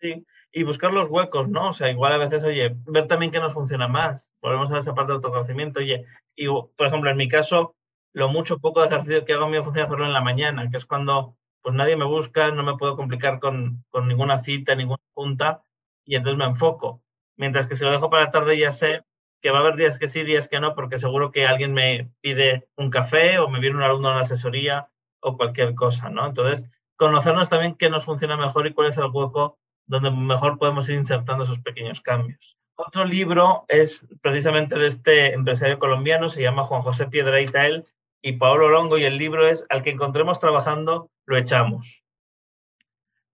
Sí, 0.00 0.26
y 0.52 0.62
buscar 0.64 0.92
los 0.92 1.08
huecos, 1.08 1.48
¿no? 1.48 1.70
O 1.70 1.72
sea, 1.72 1.90
igual 1.90 2.12
a 2.12 2.18
veces, 2.18 2.42
oye, 2.44 2.76
ver 2.86 3.06
también 3.06 3.30
qué 3.30 3.38
nos 3.38 3.54
funciona 3.54 3.86
más. 3.86 4.30
Volvemos 4.42 4.70
a 4.72 4.78
esa 4.78 4.94
parte 4.94 5.12
de 5.12 5.16
autoconocimiento, 5.16 5.80
oye, 5.80 6.04
y 6.34 6.46
por 6.46 6.86
ejemplo, 6.86 7.10
en 7.10 7.16
mi 7.16 7.28
caso, 7.28 7.76
lo 8.12 8.28
mucho 8.28 8.58
poco 8.58 8.80
de 8.80 8.86
ejercicio 8.88 9.24
que 9.24 9.34
hago 9.34 9.48
me 9.48 9.62
funciona 9.62 9.86
hacerlo 9.86 10.06
en 10.06 10.12
la 10.12 10.20
mañana, 10.20 10.68
que 10.70 10.76
es 10.76 10.86
cuando 10.86 11.36
pues 11.62 11.74
nadie 11.74 11.96
me 11.96 12.04
busca, 12.04 12.50
no 12.50 12.62
me 12.62 12.76
puedo 12.76 12.96
complicar 12.96 13.38
con, 13.38 13.84
con 13.90 14.08
ninguna 14.08 14.38
cita, 14.38 14.74
ninguna 14.74 15.02
junta, 15.14 15.62
y 16.04 16.16
entonces 16.16 16.38
me 16.38 16.46
enfoco. 16.46 17.02
Mientras 17.36 17.66
que 17.66 17.76
si 17.76 17.84
lo 17.84 17.92
dejo 17.92 18.10
para 18.10 18.24
la 18.24 18.30
tarde 18.30 18.58
ya 18.58 18.72
sé 18.72 19.04
que 19.40 19.50
va 19.50 19.58
a 19.58 19.60
haber 19.62 19.76
días 19.76 19.98
que 19.98 20.08
sí, 20.08 20.22
días 20.22 20.48
que 20.48 20.60
no, 20.60 20.74
porque 20.74 20.98
seguro 20.98 21.30
que 21.30 21.46
alguien 21.46 21.72
me 21.72 22.10
pide 22.20 22.68
un 22.76 22.90
café 22.90 23.38
o 23.38 23.48
me 23.48 23.60
viene 23.60 23.76
un 23.76 23.82
alumno 23.82 24.08
a 24.08 24.12
una 24.12 24.20
asesoría 24.22 24.90
o 25.20 25.36
cualquier 25.36 25.74
cosa, 25.74 26.10
¿no? 26.10 26.26
Entonces, 26.26 26.68
conocernos 26.96 27.48
también 27.48 27.74
qué 27.76 27.88
nos 27.88 28.04
funciona 28.04 28.36
mejor 28.36 28.66
y 28.66 28.74
cuál 28.74 28.88
es 28.88 28.98
el 28.98 29.10
hueco 29.12 29.58
donde 29.86 30.10
mejor 30.10 30.58
podemos 30.58 30.88
ir 30.88 30.96
insertando 30.96 31.44
esos 31.44 31.58
pequeños 31.60 32.00
cambios. 32.00 32.56
Otro 32.76 33.04
libro 33.04 33.64
es 33.68 34.06
precisamente 34.22 34.78
de 34.78 34.86
este 34.86 35.34
empresario 35.34 35.78
colombiano, 35.78 36.30
se 36.30 36.42
llama 36.42 36.64
Juan 36.64 36.82
José 36.82 37.06
Piedraíta 37.06 37.66
él 37.66 37.86
y 38.22 38.32
Paolo 38.32 38.68
Longo, 38.68 38.98
y 38.98 39.04
el 39.04 39.18
libro 39.18 39.46
es 39.46 39.64
Al 39.68 39.82
que 39.82 39.90
encontremos 39.90 40.38
trabajando, 40.38 41.10
lo 41.26 41.36
echamos. 41.36 42.02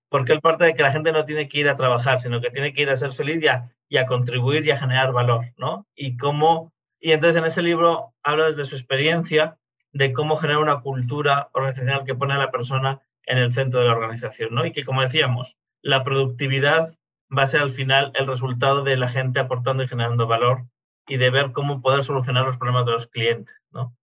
Porque 0.08 0.32
él 0.32 0.40
parte 0.40 0.64
de 0.64 0.74
que 0.74 0.82
la 0.82 0.92
gente 0.92 1.12
no 1.12 1.24
tiene 1.24 1.48
que 1.48 1.58
ir 1.58 1.68
a 1.68 1.76
trabajar, 1.76 2.20
sino 2.20 2.40
que 2.40 2.50
tiene 2.50 2.72
que 2.72 2.82
ir 2.82 2.90
a 2.90 2.96
ser 2.96 3.12
feliz 3.12 3.42
y 3.42 3.48
a, 3.48 3.72
y 3.88 3.96
a 3.96 4.06
contribuir 4.06 4.64
y 4.64 4.70
a 4.70 4.78
generar 4.78 5.12
valor, 5.12 5.46
¿no? 5.56 5.86
Y 5.94 6.16
cómo, 6.16 6.72
y 7.00 7.12
entonces 7.12 7.40
en 7.40 7.46
ese 7.46 7.62
libro 7.62 8.14
habla 8.22 8.46
desde 8.46 8.64
su 8.64 8.76
experiencia 8.76 9.58
de 9.92 10.12
cómo 10.12 10.36
generar 10.36 10.62
una 10.62 10.80
cultura 10.80 11.48
organizacional 11.52 12.04
que 12.04 12.14
pone 12.14 12.34
a 12.34 12.38
la 12.38 12.50
persona 12.50 13.00
en 13.24 13.38
el 13.38 13.52
centro 13.52 13.80
de 13.80 13.86
la 13.86 13.92
organización, 13.92 14.54
¿no? 14.54 14.64
Y 14.64 14.72
que, 14.72 14.84
como 14.84 15.02
decíamos, 15.02 15.56
la 15.82 16.04
productividad 16.04 16.94
va 17.36 17.42
a 17.42 17.48
ser 17.48 17.60
al 17.60 17.72
final 17.72 18.12
el 18.14 18.26
resultado 18.26 18.84
de 18.84 18.96
la 18.96 19.08
gente 19.08 19.40
aportando 19.40 19.82
y 19.82 19.88
generando 19.88 20.26
valor 20.26 20.66
y 21.08 21.16
de 21.16 21.30
ver 21.30 21.52
cómo 21.52 21.80
poder 21.80 22.04
solucionar 22.04 22.46
los 22.46 22.56
problemas 22.56 22.86
de 22.86 22.92
los 22.92 23.06
clientes, 23.08 23.54
¿no? 23.70 23.96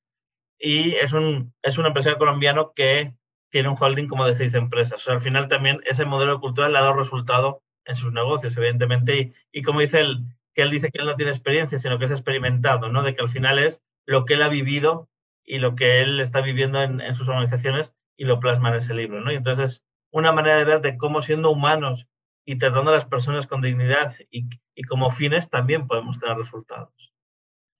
Y 0.65 0.95
es 0.95 1.11
un, 1.11 1.53
es 1.61 1.77
un 1.77 1.85
empresario 1.85 2.17
colombiano 2.17 2.71
que 2.73 3.13
tiene 3.51 3.67
un 3.67 3.75
holding 3.77 4.07
como 4.07 4.25
de 4.25 4.33
seis 4.33 4.53
empresas. 4.53 5.01
O 5.01 5.03
sea, 5.03 5.15
al 5.15 5.21
final 5.21 5.49
también 5.49 5.81
ese 5.85 6.05
modelo 6.05 6.39
cultural 6.39 6.71
le 6.71 6.77
ha 6.77 6.83
dado 6.83 6.93
resultado 6.93 7.61
en 7.83 7.97
sus 7.97 8.13
negocios, 8.13 8.55
evidentemente. 8.55 9.19
Y, 9.51 9.59
y 9.59 9.61
como 9.61 9.81
dice 9.81 9.99
él, 9.99 10.23
que 10.55 10.61
él 10.61 10.69
dice 10.69 10.89
que 10.89 11.01
él 11.01 11.05
no 11.05 11.17
tiene 11.17 11.31
experiencia, 11.31 11.79
sino 11.79 11.99
que 11.99 12.05
es 12.05 12.11
experimentado, 12.11 12.87
¿no? 12.87 13.03
De 13.03 13.13
que 13.13 13.21
al 13.21 13.29
final 13.29 13.59
es 13.59 13.83
lo 14.05 14.23
que 14.23 14.35
él 14.35 14.41
ha 14.41 14.47
vivido 14.47 15.09
y 15.43 15.57
lo 15.59 15.75
que 15.75 16.01
él 16.01 16.21
está 16.21 16.39
viviendo 16.39 16.81
en, 16.81 17.01
en 17.01 17.15
sus 17.15 17.27
organizaciones 17.27 17.93
y 18.15 18.23
lo 18.23 18.39
plasma 18.39 18.69
en 18.69 18.75
ese 18.75 18.93
libro, 18.93 19.19
¿no? 19.19 19.33
Y 19.33 19.35
entonces 19.35 19.85
una 20.11 20.31
manera 20.31 20.57
de 20.57 20.63
ver 20.63 20.79
de 20.79 20.97
cómo 20.97 21.21
siendo 21.21 21.51
humanos 21.51 22.07
y 22.45 22.57
tratando 22.57 22.91
a 22.91 22.95
las 22.95 23.05
personas 23.05 23.47
con 23.47 23.61
dignidad 23.61 24.15
y, 24.31 24.47
y 24.75 24.83
como 24.83 25.09
fines 25.09 25.49
también 25.49 25.87
podemos 25.87 26.19
tener 26.19 26.37
resultados. 26.37 27.12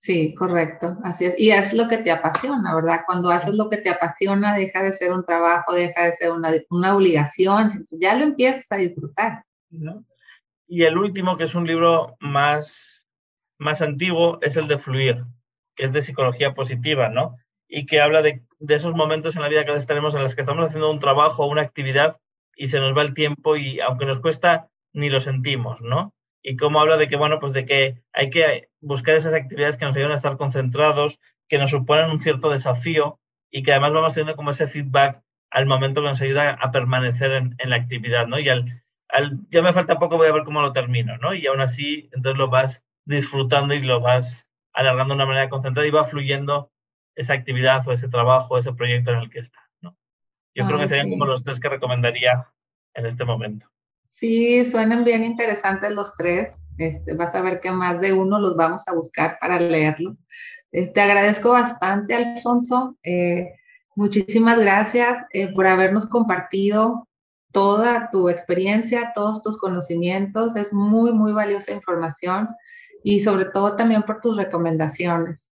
Sí, 0.04 0.34
correcto, 0.34 0.98
así 1.02 1.24
es. 1.24 1.34
Y 1.38 1.50
es 1.50 1.72
lo 1.72 1.88
que 1.88 1.96
te 1.96 2.10
apasiona, 2.10 2.74
¿verdad? 2.74 3.04
Cuando 3.06 3.30
haces 3.30 3.54
lo 3.54 3.70
que 3.70 3.78
te 3.78 3.88
apasiona, 3.88 4.54
deja 4.54 4.82
de 4.82 4.92
ser 4.92 5.12
un 5.12 5.24
trabajo, 5.24 5.72
deja 5.72 6.04
de 6.04 6.12
ser 6.12 6.30
una, 6.30 6.52
una 6.68 6.94
obligación, 6.94 7.68
ya 7.90 8.14
lo 8.14 8.24
empiezas 8.24 8.70
a 8.72 8.76
disfrutar. 8.76 9.44
Y 10.68 10.82
el 10.82 10.98
último, 10.98 11.38
que 11.38 11.44
es 11.44 11.54
un 11.54 11.66
libro 11.66 12.18
más, 12.20 13.08
más 13.56 13.80
antiguo, 13.80 14.38
es 14.42 14.58
el 14.58 14.68
de 14.68 14.76
Fluir, 14.76 15.24
que 15.74 15.84
es 15.84 15.92
de 15.94 16.02
psicología 16.02 16.52
positiva, 16.52 17.08
¿no? 17.08 17.36
Y 17.66 17.86
que 17.86 18.02
habla 18.02 18.20
de, 18.20 18.42
de 18.58 18.74
esos 18.74 18.94
momentos 18.94 19.36
en 19.36 19.40
la 19.40 19.48
vida 19.48 19.64
que 19.64 19.72
estaremos 19.72 20.14
en 20.14 20.22
los 20.22 20.34
que 20.34 20.42
estamos 20.42 20.66
haciendo 20.66 20.90
un 20.90 21.00
trabajo 21.00 21.44
o 21.44 21.50
una 21.50 21.62
actividad 21.62 22.20
y 22.54 22.68
se 22.68 22.78
nos 22.78 22.94
va 22.94 23.00
el 23.00 23.14
tiempo 23.14 23.56
y 23.56 23.80
aunque 23.80 24.04
nos 24.04 24.20
cuesta, 24.20 24.68
ni 24.92 25.08
lo 25.08 25.20
sentimos, 25.20 25.80
¿no? 25.80 26.12
Y 26.46 26.56
cómo 26.56 26.78
habla 26.78 26.98
de 26.98 27.08
que, 27.08 27.16
bueno, 27.16 27.40
pues 27.40 27.54
de 27.54 27.64
que 27.64 28.02
hay 28.12 28.28
que 28.28 28.68
buscar 28.80 29.14
esas 29.14 29.32
actividades 29.32 29.78
que 29.78 29.86
nos 29.86 29.96
ayudan 29.96 30.12
a 30.12 30.16
estar 30.16 30.36
concentrados, 30.36 31.18
que 31.48 31.56
nos 31.58 31.70
suponen 31.70 32.10
un 32.10 32.20
cierto 32.20 32.50
desafío 32.50 33.18
y 33.50 33.62
que 33.62 33.72
además 33.72 33.94
vamos 33.94 34.12
teniendo 34.12 34.36
como 34.36 34.50
ese 34.50 34.68
feedback 34.68 35.22
al 35.50 35.64
momento 35.64 36.02
que 36.02 36.08
nos 36.08 36.20
ayuda 36.20 36.50
a 36.50 36.70
permanecer 36.70 37.32
en, 37.32 37.56
la 37.64 37.76
actividad, 37.76 38.26
¿no? 38.26 38.38
Y 38.38 38.50
al, 38.50 38.82
al, 39.08 39.38
ya 39.50 39.62
me 39.62 39.72
falta 39.72 39.98
poco, 39.98 40.18
voy 40.18 40.26
a 40.26 40.32
ver 40.32 40.44
cómo 40.44 40.60
lo 40.60 40.72
termino, 40.72 41.16
¿no? 41.16 41.32
Y 41.32 41.46
aún 41.46 41.60
así, 41.60 42.10
entonces 42.12 42.36
lo 42.36 42.48
vas 42.48 42.84
disfrutando 43.06 43.72
y 43.72 43.80
lo 43.80 44.00
vas 44.00 44.46
alargando 44.74 45.14
de 45.14 45.16
una 45.16 45.26
manera 45.26 45.48
concentrada 45.48 45.88
y 45.88 45.92
va 45.92 46.04
fluyendo 46.04 46.72
esa 47.14 47.32
actividad 47.32 47.86
o 47.88 47.92
ese 47.92 48.08
trabajo, 48.08 48.58
ese 48.58 48.72
proyecto 48.74 49.12
en 49.12 49.20
el 49.20 49.30
que 49.30 49.38
está, 49.38 49.60
¿no? 49.80 49.96
Yo 50.54 50.66
creo 50.66 50.78
que 50.78 50.88
serían 50.88 51.08
como 51.10 51.24
los 51.24 51.42
tres 51.42 51.58
que 51.58 51.70
recomendaría 51.70 52.48
en 52.92 53.06
este 53.06 53.24
momento. 53.24 53.66
Sí, 54.08 54.64
suenan 54.64 55.04
bien 55.04 55.24
interesantes 55.24 55.90
los 55.90 56.14
tres. 56.14 56.60
Este, 56.78 57.14
vas 57.14 57.34
a 57.34 57.42
ver 57.42 57.60
que 57.60 57.70
más 57.70 58.00
de 58.00 58.12
uno 58.12 58.38
los 58.38 58.56
vamos 58.56 58.86
a 58.88 58.94
buscar 58.94 59.38
para 59.40 59.58
leerlo. 59.58 60.16
Eh, 60.72 60.86
te 60.92 61.00
agradezco 61.00 61.50
bastante, 61.50 62.14
Alfonso. 62.14 62.96
Eh, 63.02 63.54
muchísimas 63.94 64.60
gracias 64.60 65.24
eh, 65.32 65.52
por 65.52 65.66
habernos 65.66 66.06
compartido 66.06 67.08
toda 67.52 68.10
tu 68.10 68.28
experiencia, 68.28 69.12
todos 69.14 69.40
tus 69.40 69.58
conocimientos. 69.58 70.56
Es 70.56 70.72
muy, 70.72 71.12
muy 71.12 71.32
valiosa 71.32 71.72
información 71.72 72.48
y 73.04 73.20
sobre 73.20 73.44
todo 73.44 73.76
también 73.76 74.02
por 74.02 74.20
tus 74.20 74.36
recomendaciones. 74.36 75.50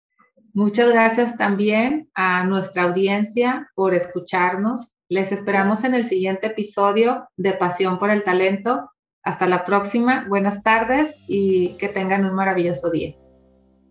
Muchas 0.54 0.92
gracias 0.92 1.38
también 1.38 2.10
a 2.14 2.44
nuestra 2.44 2.84
audiencia 2.84 3.70
por 3.76 3.94
escucharnos. 3.94 4.96
Les 5.12 5.34
esperamos 5.34 5.84
en 5.84 5.93
el 5.93 6.06
siguiente 6.06 6.47
episodio 6.47 7.28
de 7.36 7.52
Pasión 7.52 8.00
por 8.00 8.10
el 8.10 8.24
Talento. 8.24 8.91
Hasta 9.24 9.45
la 9.45 9.65
próxima. 9.65 10.26
Buenas 10.30 10.63
tardes 10.63 11.21
y 11.28 11.74
que 11.74 11.89
tengan 11.89 12.24
un 12.24 12.34
maravilloso 12.34 12.89
día. 12.89 13.13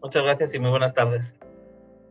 Muchas 0.02 0.22
gracias 0.22 0.54
y 0.54 0.58
muy 0.58 0.70
buenas 0.70 0.94
tardes. 0.94 1.30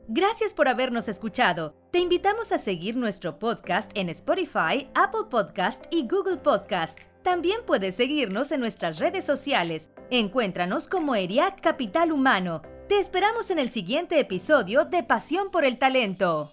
Gracias 0.09 0.53
por 0.53 0.67
habernos 0.67 1.09
escuchado. 1.09 1.73
Te 1.91 1.97
invitamos 1.97 2.51
a 2.51 2.59
seguir 2.59 2.95
nuestro 2.95 3.39
podcast 3.39 3.91
en 3.95 4.09
Spotify, 4.09 4.91
Apple 4.93 5.25
Podcast 5.31 5.87
y 5.89 6.07
Google 6.07 6.37
Podcast. 6.37 7.11
También 7.23 7.61
puedes 7.65 7.95
seguirnos 7.95 8.51
en 8.51 8.59
nuestras 8.59 8.99
redes 8.99 9.25
sociales. 9.25 9.89
Encuéntranos 10.11 10.87
como 10.87 11.15
ERIAC 11.15 11.61
Capital 11.61 12.11
Humano. 12.11 12.61
Te 12.87 12.99
esperamos 12.99 13.49
en 13.49 13.57
el 13.57 13.71
siguiente 13.71 14.19
episodio 14.19 14.85
de 14.85 15.01
Pasión 15.01 15.49
por 15.49 15.65
el 15.65 15.79
Talento. 15.79 16.51